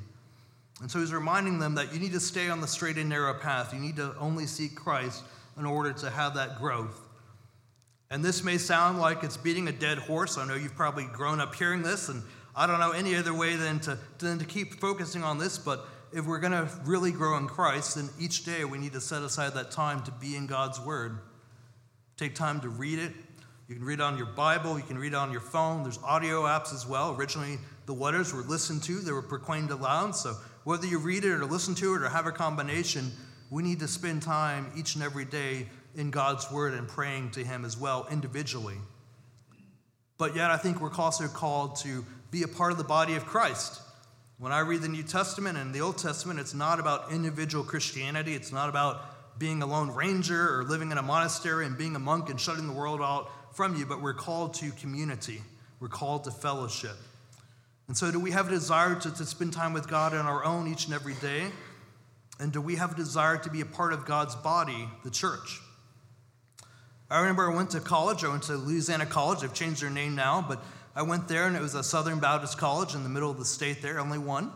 And 0.80 0.90
so 0.90 1.00
he's 1.00 1.12
reminding 1.12 1.58
them 1.58 1.74
that 1.74 1.92
you 1.92 1.98
need 1.98 2.12
to 2.12 2.20
stay 2.20 2.48
on 2.48 2.60
the 2.60 2.66
straight 2.66 2.96
and 2.96 3.08
narrow 3.08 3.34
path. 3.34 3.74
You 3.74 3.80
need 3.80 3.96
to 3.96 4.14
only 4.18 4.46
seek 4.46 4.74
Christ 4.74 5.24
in 5.58 5.66
order 5.66 5.92
to 5.92 6.10
have 6.10 6.34
that 6.34 6.58
growth. 6.58 7.07
And 8.10 8.24
this 8.24 8.42
may 8.42 8.56
sound 8.56 8.98
like 8.98 9.22
it's 9.22 9.36
beating 9.36 9.68
a 9.68 9.72
dead 9.72 9.98
horse. 9.98 10.38
I 10.38 10.46
know 10.46 10.54
you've 10.54 10.74
probably 10.74 11.04
grown 11.04 11.40
up 11.40 11.54
hearing 11.54 11.82
this, 11.82 12.08
and 12.08 12.22
I 12.56 12.66
don't 12.66 12.80
know 12.80 12.92
any 12.92 13.14
other 13.14 13.34
way 13.34 13.56
than 13.56 13.80
to, 13.80 13.98
than 14.18 14.38
to 14.38 14.44
keep 14.44 14.80
focusing 14.80 15.22
on 15.22 15.38
this, 15.38 15.58
but 15.58 15.86
if 16.12 16.24
we're 16.24 16.38
going 16.38 16.52
to 16.52 16.68
really 16.84 17.12
grow 17.12 17.36
in 17.36 17.46
Christ, 17.46 17.96
then 17.96 18.08
each 18.18 18.44
day 18.44 18.64
we 18.64 18.78
need 18.78 18.94
to 18.94 19.00
set 19.00 19.22
aside 19.22 19.52
that 19.54 19.70
time 19.70 20.02
to 20.04 20.10
be 20.10 20.36
in 20.36 20.46
God's 20.46 20.80
Word. 20.80 21.18
Take 22.16 22.34
time 22.34 22.60
to 22.62 22.68
read 22.70 22.98
it. 22.98 23.12
You 23.68 23.74
can 23.74 23.84
read 23.84 24.00
it 24.00 24.02
on 24.02 24.16
your 24.16 24.26
Bible, 24.26 24.78
you 24.78 24.84
can 24.84 24.98
read 24.98 25.12
it 25.12 25.16
on 25.16 25.30
your 25.30 25.42
phone. 25.42 25.82
There's 25.82 25.98
audio 26.02 26.44
apps 26.44 26.72
as 26.72 26.86
well. 26.86 27.14
Originally, 27.14 27.58
the 27.84 27.92
letters 27.92 28.32
were 28.32 28.40
listened 28.40 28.82
to, 28.84 28.98
they 29.00 29.12
were 29.12 29.20
proclaimed 29.20 29.70
aloud. 29.70 30.16
So 30.16 30.34
whether 30.64 30.86
you 30.86 30.98
read 30.98 31.24
it 31.24 31.32
or 31.32 31.44
listen 31.44 31.74
to 31.76 31.94
it 31.94 32.02
or 32.02 32.08
have 32.08 32.24
a 32.24 32.32
combination, 32.32 33.12
we 33.50 33.62
need 33.62 33.80
to 33.80 33.88
spend 33.88 34.22
time 34.22 34.72
each 34.74 34.94
and 34.94 35.04
every 35.04 35.26
day 35.26 35.66
in 35.94 36.10
God's 36.10 36.50
Word 36.50 36.74
and 36.74 36.88
praying 36.88 37.30
to 37.32 37.44
Him 37.44 37.64
as 37.64 37.76
well 37.76 38.06
individually. 38.10 38.76
But 40.18 40.34
yet, 40.34 40.50
I 40.50 40.56
think 40.56 40.80
we're 40.80 40.94
also 40.94 41.28
called 41.28 41.76
to 41.76 42.04
be 42.30 42.42
a 42.42 42.48
part 42.48 42.72
of 42.72 42.78
the 42.78 42.84
body 42.84 43.14
of 43.14 43.24
Christ. 43.24 43.80
When 44.38 44.52
I 44.52 44.60
read 44.60 44.82
the 44.82 44.88
New 44.88 45.02
Testament 45.02 45.58
and 45.58 45.74
the 45.74 45.80
Old 45.80 45.98
Testament, 45.98 46.40
it's 46.40 46.54
not 46.54 46.78
about 46.78 47.12
individual 47.12 47.64
Christianity. 47.64 48.34
It's 48.34 48.52
not 48.52 48.68
about 48.68 49.38
being 49.38 49.62
a 49.62 49.66
lone 49.66 49.94
ranger 49.94 50.58
or 50.58 50.64
living 50.64 50.90
in 50.90 50.98
a 50.98 51.02
monastery 51.02 51.66
and 51.66 51.78
being 51.78 51.94
a 51.96 52.00
monk 52.00 52.28
and 52.28 52.40
shutting 52.40 52.66
the 52.66 52.72
world 52.72 53.00
out 53.00 53.30
from 53.54 53.76
you, 53.76 53.86
but 53.86 54.02
we're 54.02 54.14
called 54.14 54.54
to 54.54 54.70
community. 54.72 55.40
We're 55.80 55.88
called 55.88 56.24
to 56.24 56.30
fellowship. 56.30 56.96
And 57.86 57.96
so, 57.96 58.10
do 58.10 58.20
we 58.20 58.32
have 58.32 58.48
a 58.48 58.50
desire 58.50 58.94
to, 58.96 59.10
to 59.16 59.24
spend 59.24 59.52
time 59.52 59.72
with 59.72 59.88
God 59.88 60.14
on 60.14 60.26
our 60.26 60.44
own 60.44 60.68
each 60.68 60.84
and 60.86 60.94
every 60.94 61.14
day? 61.14 61.46
And 62.40 62.52
do 62.52 62.60
we 62.60 62.76
have 62.76 62.92
a 62.92 62.96
desire 62.96 63.38
to 63.38 63.50
be 63.50 63.60
a 63.60 63.66
part 63.66 63.92
of 63.92 64.04
God's 64.04 64.36
body, 64.36 64.88
the 65.04 65.10
church? 65.10 65.60
I 67.10 67.20
remember 67.20 67.50
I 67.50 67.54
went 67.54 67.70
to 67.70 67.80
college. 67.80 68.22
I 68.22 68.28
went 68.28 68.42
to 68.44 68.54
Louisiana 68.54 69.06
College. 69.06 69.40
They've 69.40 69.54
changed 69.54 69.82
their 69.82 69.88
name 69.88 70.14
now, 70.14 70.44
but 70.46 70.62
I 70.94 71.02
went 71.02 71.26
there, 71.26 71.46
and 71.46 71.56
it 71.56 71.62
was 71.62 71.74
a 71.74 71.82
Southern 71.82 72.18
Baptist 72.18 72.58
college 72.58 72.94
in 72.94 73.02
the 73.02 73.08
middle 73.08 73.30
of 73.30 73.38
the 73.38 73.46
state 73.46 73.80
there, 73.80 73.98
only 73.98 74.18
one. 74.18 74.52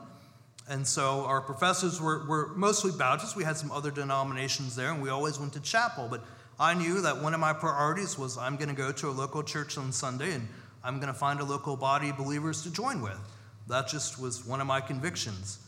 And 0.69 0.87
so 0.87 1.25
our 1.25 1.41
professors 1.41 2.01
were, 2.01 2.27
were 2.27 2.49
mostly 2.55 2.93
Baptists. 2.93 3.35
We 3.35 3.45
had 3.45 3.57
some 3.57 3.73
other 3.73 3.91
denominations 3.91 4.77
there, 4.77 4.91
and 4.93 5.03
we 5.03 5.09
always 5.09 5.39
went 5.39 5.55
to 5.55 5.61
chapel. 5.61 6.09
But 6.11 6.23
I 6.61 6.75
knew 6.75 7.01
that 7.01 7.23
one 7.23 7.33
of 7.33 7.41
my 7.41 7.55
priorities 7.55 8.19
was 8.19 8.37
I'm 8.37 8.57
going 8.57 8.69
to 8.69 8.75
go 8.75 8.93
to 8.93 9.09
a 9.09 9.13
local 9.13 9.43
church 9.43 9.79
on 9.79 9.91
Sunday, 9.91 10.33
and 10.33 10.47
I'm 10.85 10.97
going 10.97 11.13
to 11.13 11.19
find 11.19 11.41
a 11.41 11.45
local 11.45 11.77
body 11.77 12.11
of 12.11 12.19
believers 12.19 12.63
to 12.65 12.71
join 12.71 13.01
with. 13.01 13.19
That 13.69 13.89
just 13.89 14.21
was 14.21 14.45
one 14.45 14.61
of 14.61 14.67
my 14.67 14.83
convictions. 14.83 15.59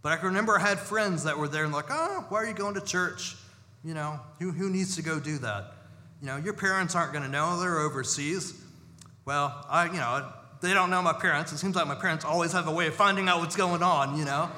But 0.00 0.12
I 0.12 0.16
can 0.16 0.28
remember 0.28 0.58
I 0.58 0.62
had 0.62 0.78
friends 0.78 1.24
that 1.24 1.36
were 1.36 1.48
there 1.48 1.64
and 1.64 1.72
like, 1.72 1.90
oh, 1.90 2.24
why 2.30 2.38
are 2.38 2.46
you 2.46 2.54
going 2.54 2.74
to 2.74 2.80
church? 2.80 3.36
You 3.84 3.94
know, 3.94 4.18
who, 4.38 4.50
who 4.50 4.70
needs 4.70 4.96
to 4.96 5.02
go 5.02 5.20
do 5.20 5.38
that? 5.38 5.74
You 6.22 6.28
know, 6.28 6.36
your 6.36 6.54
parents 6.54 6.94
aren't 6.94 7.12
going 7.12 7.24
to 7.24 7.28
know, 7.30 7.58
they're 7.58 7.80
overseas. 7.80 8.54
Well, 9.24 9.66
I, 9.68 9.86
you 9.86 9.94
know, 9.94 10.32
they 10.60 10.72
don't 10.72 10.88
know 10.88 11.02
my 11.02 11.12
parents. 11.12 11.50
It 11.50 11.58
seems 11.58 11.74
like 11.74 11.88
my 11.88 11.96
parents 11.96 12.24
always 12.24 12.52
have 12.52 12.68
a 12.68 12.72
way 12.72 12.86
of 12.86 12.94
finding 12.94 13.28
out 13.28 13.40
what's 13.40 13.56
going 13.56 13.82
on, 13.82 14.16
you 14.16 14.24
know? 14.24 14.48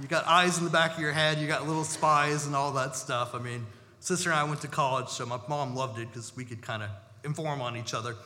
You 0.00 0.08
got 0.08 0.26
eyes 0.26 0.56
in 0.56 0.64
the 0.64 0.70
back 0.70 0.94
of 0.94 1.00
your 1.00 1.12
head, 1.12 1.36
you 1.36 1.46
got 1.46 1.66
little 1.66 1.84
spies 1.84 2.46
and 2.46 2.56
all 2.56 2.72
that 2.72 2.96
stuff. 2.96 3.34
I 3.34 3.40
mean, 3.40 3.66
sister 4.00 4.30
and 4.30 4.38
I 4.38 4.44
went 4.44 4.62
to 4.62 4.68
college, 4.68 5.08
so 5.08 5.26
my 5.26 5.38
mom 5.48 5.76
loved 5.76 5.98
it 5.98 6.08
because 6.08 6.34
we 6.34 6.46
could 6.46 6.62
kind 6.62 6.82
of 6.82 6.88
inform 7.24 7.60
on 7.60 7.76
each 7.76 7.92
other. 7.92 8.16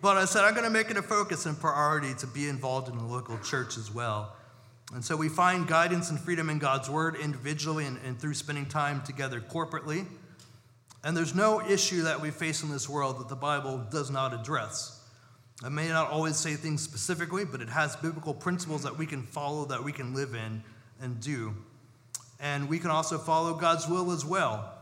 But 0.00 0.16
I 0.16 0.24
said, 0.24 0.44
I'm 0.44 0.54
going 0.54 0.64
to 0.64 0.70
make 0.70 0.92
it 0.92 0.96
a 0.96 1.02
focus 1.02 1.44
and 1.44 1.58
priority 1.58 2.14
to 2.20 2.26
be 2.28 2.48
involved 2.48 2.88
in 2.88 2.96
the 2.96 3.04
local 3.04 3.36
church 3.38 3.76
as 3.76 3.92
well. 3.92 4.36
And 4.94 5.04
so 5.04 5.16
we 5.16 5.28
find 5.28 5.66
guidance 5.66 6.08
and 6.08 6.20
freedom 6.20 6.50
in 6.50 6.60
God's 6.60 6.88
word 6.88 7.16
individually 7.16 7.84
and, 7.84 7.98
and 8.04 8.16
through 8.16 8.34
spending 8.34 8.66
time 8.66 9.02
together 9.02 9.40
corporately. 9.40 10.06
And 11.04 11.16
there's 11.16 11.34
no 11.34 11.60
issue 11.60 12.02
that 12.02 12.20
we 12.20 12.30
face 12.30 12.62
in 12.62 12.70
this 12.70 12.88
world 12.88 13.20
that 13.20 13.28
the 13.28 13.36
Bible 13.36 13.78
does 13.90 14.10
not 14.10 14.34
address. 14.34 15.00
I 15.62 15.68
may 15.68 15.88
not 15.88 16.10
always 16.10 16.36
say 16.36 16.54
things 16.54 16.82
specifically, 16.82 17.44
but 17.44 17.60
it 17.60 17.68
has 17.68 17.96
biblical 17.96 18.34
principles 18.34 18.82
that 18.82 18.96
we 18.96 19.06
can 19.06 19.22
follow, 19.22 19.64
that 19.66 19.82
we 19.82 19.92
can 19.92 20.14
live 20.14 20.34
in 20.34 20.62
and 21.00 21.20
do. 21.20 21.54
And 22.40 22.68
we 22.68 22.78
can 22.78 22.90
also 22.90 23.18
follow 23.18 23.54
God's 23.54 23.88
will 23.88 24.12
as 24.12 24.24
well. 24.24 24.74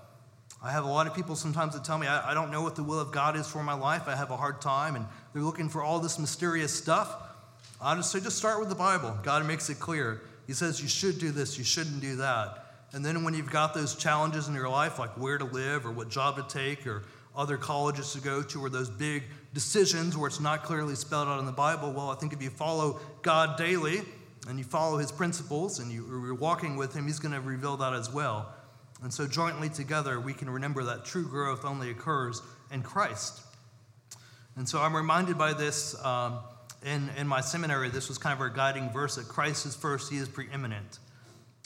I 0.63 0.73
have 0.73 0.85
a 0.85 0.89
lot 0.89 1.07
of 1.07 1.15
people 1.15 1.37
sometimes 1.37 1.75
that 1.75 1.85
tell 1.85 1.99
me, 1.99 2.07
I, 2.07 2.33
I 2.33 2.35
don't 2.35 2.51
know 2.51 2.63
what 2.63 2.77
the 2.77 2.83
will 2.83 2.99
of 2.99 3.13
God 3.13 3.37
is 3.37 3.47
for 3.47 3.63
my 3.63 3.75
life. 3.75 4.09
I 4.09 4.17
have 4.17 4.31
a 4.31 4.37
hard 4.37 4.61
time, 4.61 4.97
and 4.97 5.07
they're 5.33 5.43
looking 5.43 5.69
for 5.69 5.83
all 5.83 6.01
this 6.01 6.19
mysterious 6.19 6.75
stuff. 6.75 7.15
Say, 8.03 8.21
just 8.21 8.39
start 8.39 8.59
with 8.59 8.69
the 8.69 8.75
Bible. 8.75 9.17
God 9.23 9.47
makes 9.47 9.69
it 9.71 9.79
clear. 9.79 10.23
He 10.47 10.55
says 10.55 10.81
you 10.81 10.89
should 10.89 11.19
do 11.19 11.31
this, 11.31 11.59
you 11.59 11.65
shouldn't 11.65 12.01
do 12.01 12.17
that. 12.17 12.66
And 12.97 13.05
then 13.05 13.25
when 13.25 13.35
you've 13.35 13.51
got 13.51 13.75
those 13.75 13.95
challenges 13.95 14.49
in 14.49 14.55
your 14.55 14.71
life, 14.71 14.99
like 14.99 15.11
where 15.19 15.37
to 15.37 15.45
live 15.45 15.85
or 15.85 15.93
what 15.93 16.09
job 16.09 16.37
to 16.37 16.43
take 16.49 16.87
or 16.87 17.03
other 17.37 17.59
colleges 17.59 18.15
to 18.15 18.23
go 18.23 18.43
to 18.45 18.65
or 18.65 18.71
those 18.71 18.89
big 18.89 19.25
decisions 19.53 20.17
where 20.17 20.29
it's 20.29 20.41
not 20.41 20.63
clearly 20.63 20.95
spelled 20.95 21.29
out 21.29 21.39
in 21.39 21.45
the 21.45 21.53
Bible, 21.53 21.93
well, 21.93 22.09
I 22.09 22.15
think 22.15 22.33
if 22.33 22.41
you 22.41 22.49
follow 22.49 22.99
God 23.21 23.59
daily 23.59 24.01
and 24.49 24.59
you 24.59 24.65
follow 24.65 24.97
his 24.97 25.13
principles 25.13 25.79
and 25.79 25.93
you're 25.93 26.33
walking 26.33 26.77
with 26.77 26.95
him, 26.95 27.07
he's 27.07 27.19
going 27.19 27.35
to 27.35 27.41
reveal 27.43 27.77
that 27.77 27.93
as 27.93 28.11
well. 28.11 28.51
And 29.03 29.13
so, 29.13 29.27
jointly 29.27 29.69
together, 29.69 30.19
we 30.19 30.33
can 30.33 30.49
remember 30.49 30.83
that 30.85 31.05
true 31.05 31.29
growth 31.29 31.67
only 31.67 31.91
occurs 31.91 32.41
in 32.73 32.83
Christ. 32.83 33.43
And 34.57 34.67
so, 34.67 34.81
I'm 34.81 34.97
reminded 34.97 35.37
by 35.37 35.53
this 35.53 36.03
um, 36.03 36.39
in, 36.83 37.11
in 37.19 37.29
my 37.29 37.43
seminary. 37.43 37.91
This 37.91 38.09
was 38.09 38.17
kind 38.17 38.33
of 38.33 38.41
our 38.41 38.49
guiding 38.49 38.89
verse 38.89 39.17
that 39.17 39.29
Christ 39.29 39.67
is 39.67 39.77
first, 39.77 40.11
he 40.11 40.17
is 40.17 40.31
preeminent. 40.31 40.99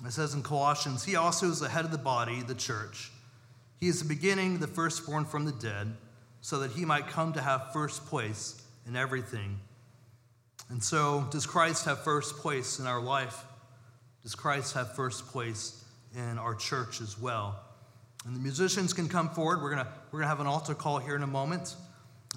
It 0.06 0.12
says 0.12 0.34
in 0.34 0.42
Colossians, 0.42 1.04
He 1.04 1.16
also 1.16 1.50
is 1.50 1.60
the 1.60 1.68
head 1.68 1.84
of 1.84 1.90
the 1.90 1.98
body, 1.98 2.42
the 2.42 2.54
church. 2.54 3.10
He 3.78 3.88
is 3.88 4.02
the 4.02 4.08
beginning, 4.08 4.58
the 4.58 4.66
firstborn 4.66 5.24
from 5.24 5.44
the 5.44 5.52
dead, 5.52 5.94
so 6.40 6.60
that 6.60 6.72
he 6.72 6.84
might 6.84 7.06
come 7.08 7.32
to 7.34 7.40
have 7.40 7.72
first 7.72 8.06
place 8.06 8.62
in 8.86 8.96
everything. 8.96 9.58
And 10.68 10.82
so, 10.82 11.26
does 11.30 11.46
Christ 11.46 11.84
have 11.86 12.02
first 12.04 12.36
place 12.36 12.78
in 12.78 12.86
our 12.86 13.00
life? 13.00 13.44
Does 14.22 14.34
Christ 14.34 14.74
have 14.74 14.94
first 14.94 15.26
place 15.28 15.84
in 16.14 16.38
our 16.38 16.54
church 16.54 17.00
as 17.00 17.18
well? 17.18 17.58
And 18.26 18.36
the 18.36 18.40
musicians 18.40 18.92
can 18.92 19.08
come 19.08 19.30
forward. 19.30 19.62
We're 19.62 19.74
going 19.74 19.86
we're 20.10 20.20
going 20.20 20.24
to 20.24 20.28
have 20.28 20.40
an 20.40 20.46
altar 20.46 20.74
call 20.74 20.98
here 20.98 21.16
in 21.16 21.22
a 21.22 21.26
moment. 21.26 21.74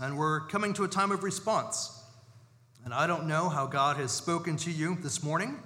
And 0.02 0.18
we're 0.18 0.42
coming 0.48 0.74
to 0.74 0.86
a 0.86 0.88
time 0.88 1.12
of 1.12 1.24
response. 1.24 2.00
And 2.86 2.94
I 2.94 3.06
don't 3.06 3.28
know 3.28 3.50
how 3.50 3.68
God 3.68 3.98
has 3.98 4.12
spoken 4.12 4.58
to 4.58 4.72
you 4.72 4.98
this 5.02 5.24
morning. 5.24 5.60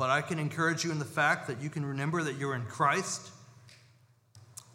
But 0.00 0.08
I 0.08 0.22
can 0.22 0.38
encourage 0.38 0.82
you 0.82 0.90
in 0.90 0.98
the 0.98 1.04
fact 1.04 1.46
that 1.48 1.60
you 1.60 1.68
can 1.68 1.84
remember 1.84 2.22
that 2.22 2.38
you're 2.38 2.54
in 2.54 2.64
Christ, 2.64 3.28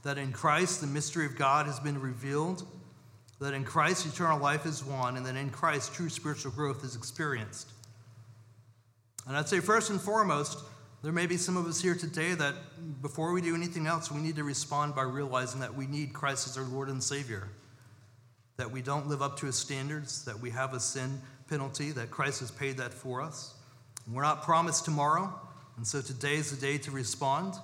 that 0.03 0.19
in 0.19 0.31
Christ 0.31 0.81
the 0.81 0.87
mystery 0.87 1.25
of 1.25 1.35
God 1.35 1.65
has 1.65 1.79
been 1.79 1.99
revealed, 1.99 2.63
that 3.39 3.55
in 3.55 3.63
Christ 3.63 4.05
eternal 4.05 4.37
life 4.37 4.67
is 4.67 4.83
won, 4.83 5.17
and 5.17 5.25
that 5.25 5.35
in 5.35 5.49
Christ 5.49 5.95
true 5.95 6.09
spiritual 6.09 6.51
growth 6.51 6.83
is 6.83 6.95
experienced. 6.95 7.71
And 9.25 9.35
I'd 9.35 9.49
say, 9.49 9.61
first 9.61 9.89
and 9.89 9.99
foremost, 9.99 10.59
there 11.01 11.11
may 11.11 11.25
be 11.25 11.37
some 11.37 11.57
of 11.57 11.65
us 11.65 11.81
here 11.81 11.95
today 11.95 12.35
that 12.35 12.53
before 13.01 13.31
we 13.31 13.41
do 13.41 13.55
anything 13.55 13.87
else, 13.87 14.11
we 14.11 14.21
need 14.21 14.35
to 14.35 14.43
respond 14.43 14.93
by 14.93 15.01
realizing 15.01 15.59
that 15.61 15.73
we 15.73 15.87
need 15.87 16.13
Christ 16.13 16.45
as 16.45 16.55
our 16.55 16.65
Lord 16.65 16.87
and 16.87 17.01
Savior, 17.01 17.49
that 18.57 18.69
we 18.69 18.83
don't 18.83 19.07
live 19.07 19.23
up 19.23 19.39
to 19.39 19.47
His 19.47 19.55
standards, 19.55 20.23
that 20.25 20.39
we 20.39 20.51
have 20.51 20.75
a 20.75 20.79
sin 20.79 21.19
penalty, 21.49 21.89
that 21.93 22.11
Christ 22.11 22.41
has 22.41 22.51
paid 22.51 22.77
that 22.77 22.93
for 22.93 23.23
us. 23.23 23.55
We're 24.11 24.21
not 24.21 24.43
promised 24.43 24.85
tomorrow, 24.85 25.33
and 25.77 25.87
so 25.87 25.99
today 25.99 26.35
is 26.35 26.51
the 26.51 26.63
day 26.63 26.77
to 26.79 26.91
respond. 26.91 27.55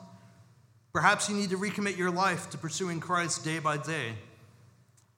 Perhaps 0.92 1.30
you 1.30 1.36
need 1.36 1.52
to 1.52 1.58
recommit 1.58 1.98
your 1.98 2.10
life 2.10 2.50
to 2.50 2.58
pursuing 2.58 3.00
Christ 3.00 3.46
day 3.46 3.60
by 3.60 3.78
day. 3.78 4.14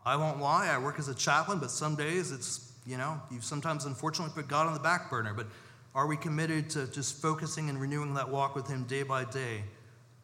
I 0.05 0.17
won't 0.17 0.41
lie, 0.41 0.67
I 0.67 0.77
work 0.79 0.99
as 0.99 1.07
a 1.07 1.15
chaplain, 1.15 1.59
but 1.59 1.71
some 1.71 1.95
days 1.95 2.31
it's, 2.31 2.73
you 2.86 2.97
know, 2.97 3.21
you've 3.31 3.45
sometimes 3.45 3.86
unfortunately 3.86 4.33
put 4.36 4.49
God 4.49 4.67
on 4.67 4.73
the 4.73 4.81
back 4.81 5.09
burner. 5.09 5.33
But 5.33 5.47
are 5.95 6.07
we 6.07 6.17
committed 6.17 6.69
to 6.71 6.88
just 6.88 7.21
focusing 7.21 7.69
and 7.69 7.79
renewing 7.79 8.15
that 8.15 8.29
walk 8.29 8.53
with 8.53 8.67
Him 8.67 8.83
day 8.83 9.03
by 9.03 9.23
day, 9.23 9.63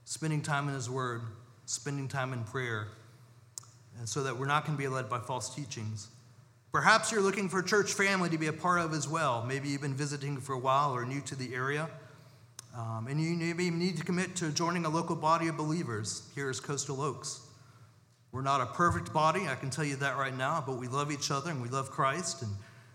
spending 0.03 0.41
time 0.41 0.67
in 0.67 0.73
His 0.73 0.89
Word, 0.89 1.21
spending 1.65 2.09
time 2.09 2.33
in 2.33 2.43
prayer, 2.43 2.89
and 3.97 4.07
so 4.07 4.23
that 4.23 4.37
we're 4.37 4.47
not 4.47 4.65
going 4.65 4.77
to 4.77 4.81
be 4.81 4.89
led 4.89 5.09
by 5.09 5.19
false 5.19 5.55
teachings? 5.55 6.09
Perhaps 6.71 7.11
you're 7.11 7.21
looking 7.21 7.49
for 7.49 7.63
church 7.63 7.93
family 7.93 8.29
to 8.29 8.37
be 8.37 8.45
a 8.45 8.53
part 8.53 8.79
of 8.79 8.93
as 8.93 9.07
well. 9.07 9.43
Maybe 9.43 9.69
you've 9.69 9.81
been 9.81 9.95
visiting 9.95 10.37
for 10.37 10.53
a 10.53 10.59
while 10.59 10.95
or 10.95 11.03
new 11.03 11.19
to 11.21 11.35
the 11.35 11.55
area. 11.55 11.89
Um, 12.77 13.07
and 13.09 13.19
you 13.19 13.35
maybe 13.35 13.71
need 13.71 13.97
to 13.97 14.03
commit 14.03 14.35
to 14.37 14.51
joining 14.51 14.85
a 14.85 14.89
local 14.89 15.15
body 15.15 15.47
of 15.47 15.57
believers 15.57 16.29
here 16.35 16.47
as 16.47 16.59
Coastal 16.59 17.01
Oaks. 17.01 17.41
We're 18.31 18.43
not 18.43 18.61
a 18.61 18.67
perfect 18.67 19.11
body, 19.11 19.47
I 19.47 19.55
can 19.55 19.71
tell 19.71 19.83
you 19.83 19.95
that 19.95 20.17
right 20.17 20.35
now, 20.37 20.63
but 20.63 20.77
we 20.77 20.87
love 20.87 21.11
each 21.11 21.31
other 21.31 21.49
and 21.49 21.59
we 21.59 21.69
love 21.69 21.89
Christ, 21.89 22.43
and 22.43 22.51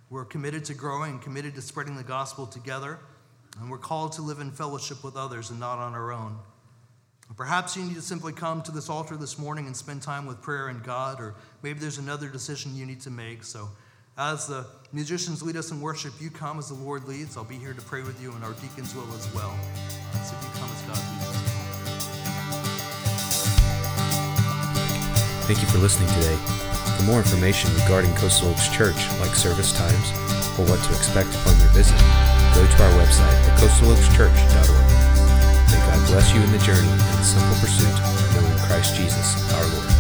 we're 0.09 0.25
committed 0.25 0.65
to 0.67 0.75
growing 0.75 1.11
and 1.11 1.21
committed 1.21 1.57
to 1.57 1.61
spreading 1.61 1.97
the 1.97 2.05
gospel 2.05 2.47
together, 2.47 3.01
and 3.61 3.69
we're 3.69 3.79
called 3.79 4.13
to 4.13 4.23
live 4.23 4.39
in 4.39 4.53
fellowship 4.53 5.03
with 5.03 5.17
others 5.17 5.51
and 5.51 5.59
not 5.59 5.79
on 5.79 5.95
our 5.95 6.13
own. 6.13 6.39
Perhaps 7.37 7.77
you 7.77 7.83
need 7.85 7.97
to 7.97 8.03
simply 8.03 8.33
come 8.33 8.63
to 8.63 8.71
this 8.71 8.89
altar 8.89 9.17
this 9.17 9.39
morning 9.39 9.67
and 9.67 9.77
spend 9.77 10.03
time 10.03 10.25
with 10.27 10.41
prayer 10.41 10.69
and 10.69 10.83
God, 10.85 11.21
or 11.21 11.35
maybe 11.63 11.81
there's 11.81 11.99
another 11.99 12.29
decision 12.29 12.77
you 12.77 12.87
need 12.87 13.01
to 13.01 13.11
make. 13.11 13.43
So, 13.43 13.71
as 14.17 14.47
the 14.47 14.67
musicians 14.93 15.43
lead 15.43 15.57
us 15.57 15.73
in 15.73 15.81
worship, 15.81 16.13
you 16.21 16.31
come 16.31 16.61
as 16.61 16.69
the 16.69 16.75
Lord 16.75 17.09
leads. 17.09 17.37
I'll 17.37 17.43
be 17.43 17.57
here 17.57 17.73
to 17.73 17.83
pray 17.83 18.03
with 18.03 18.23
you, 18.23 18.31
and 18.33 18.45
our 18.45 18.53
deacons 18.53 18.95
will 18.95 19.13
as 19.15 19.33
well. 19.35 19.53
So, 20.23 20.37
you 20.41 20.49
come 20.55 20.71
as 20.71 20.83
God 20.83 20.99
leads. 20.99 21.55
Thank 25.47 25.61
you 25.61 25.69
for 25.69 25.79
listening 25.79 26.09
today. 26.11 26.37
For 26.97 27.03
more 27.05 27.19
information 27.19 27.75
regarding 27.75 28.15
Coastal 28.15 28.51
Oaks 28.51 28.69
Church, 28.69 28.97
like 29.19 29.35
service 29.35 29.73
times 29.73 30.11
or 30.57 30.65
what 30.71 30.81
to 30.85 30.91
expect 30.95 31.35
upon 31.35 31.59
your 31.59 31.69
visit, 31.71 31.99
go 32.55 32.65
to 32.65 32.83
our 32.85 32.93
website 33.03 33.35
at 33.49 33.59
coastaloakschurch.org. 33.59 35.04
May 35.75 35.81
God 35.81 36.07
bless 36.07 36.33
you 36.33 36.41
in 36.41 36.53
the 36.53 36.59
journey 36.59 36.87
in 36.87 36.99
the 36.99 37.25
simple 37.25 37.57
pursuit 37.59 37.91
of 37.91 38.37
knowing 38.37 38.59
Christ 38.59 38.95
Jesus, 38.95 39.53
our 39.55 39.67
Lord. 39.75 39.94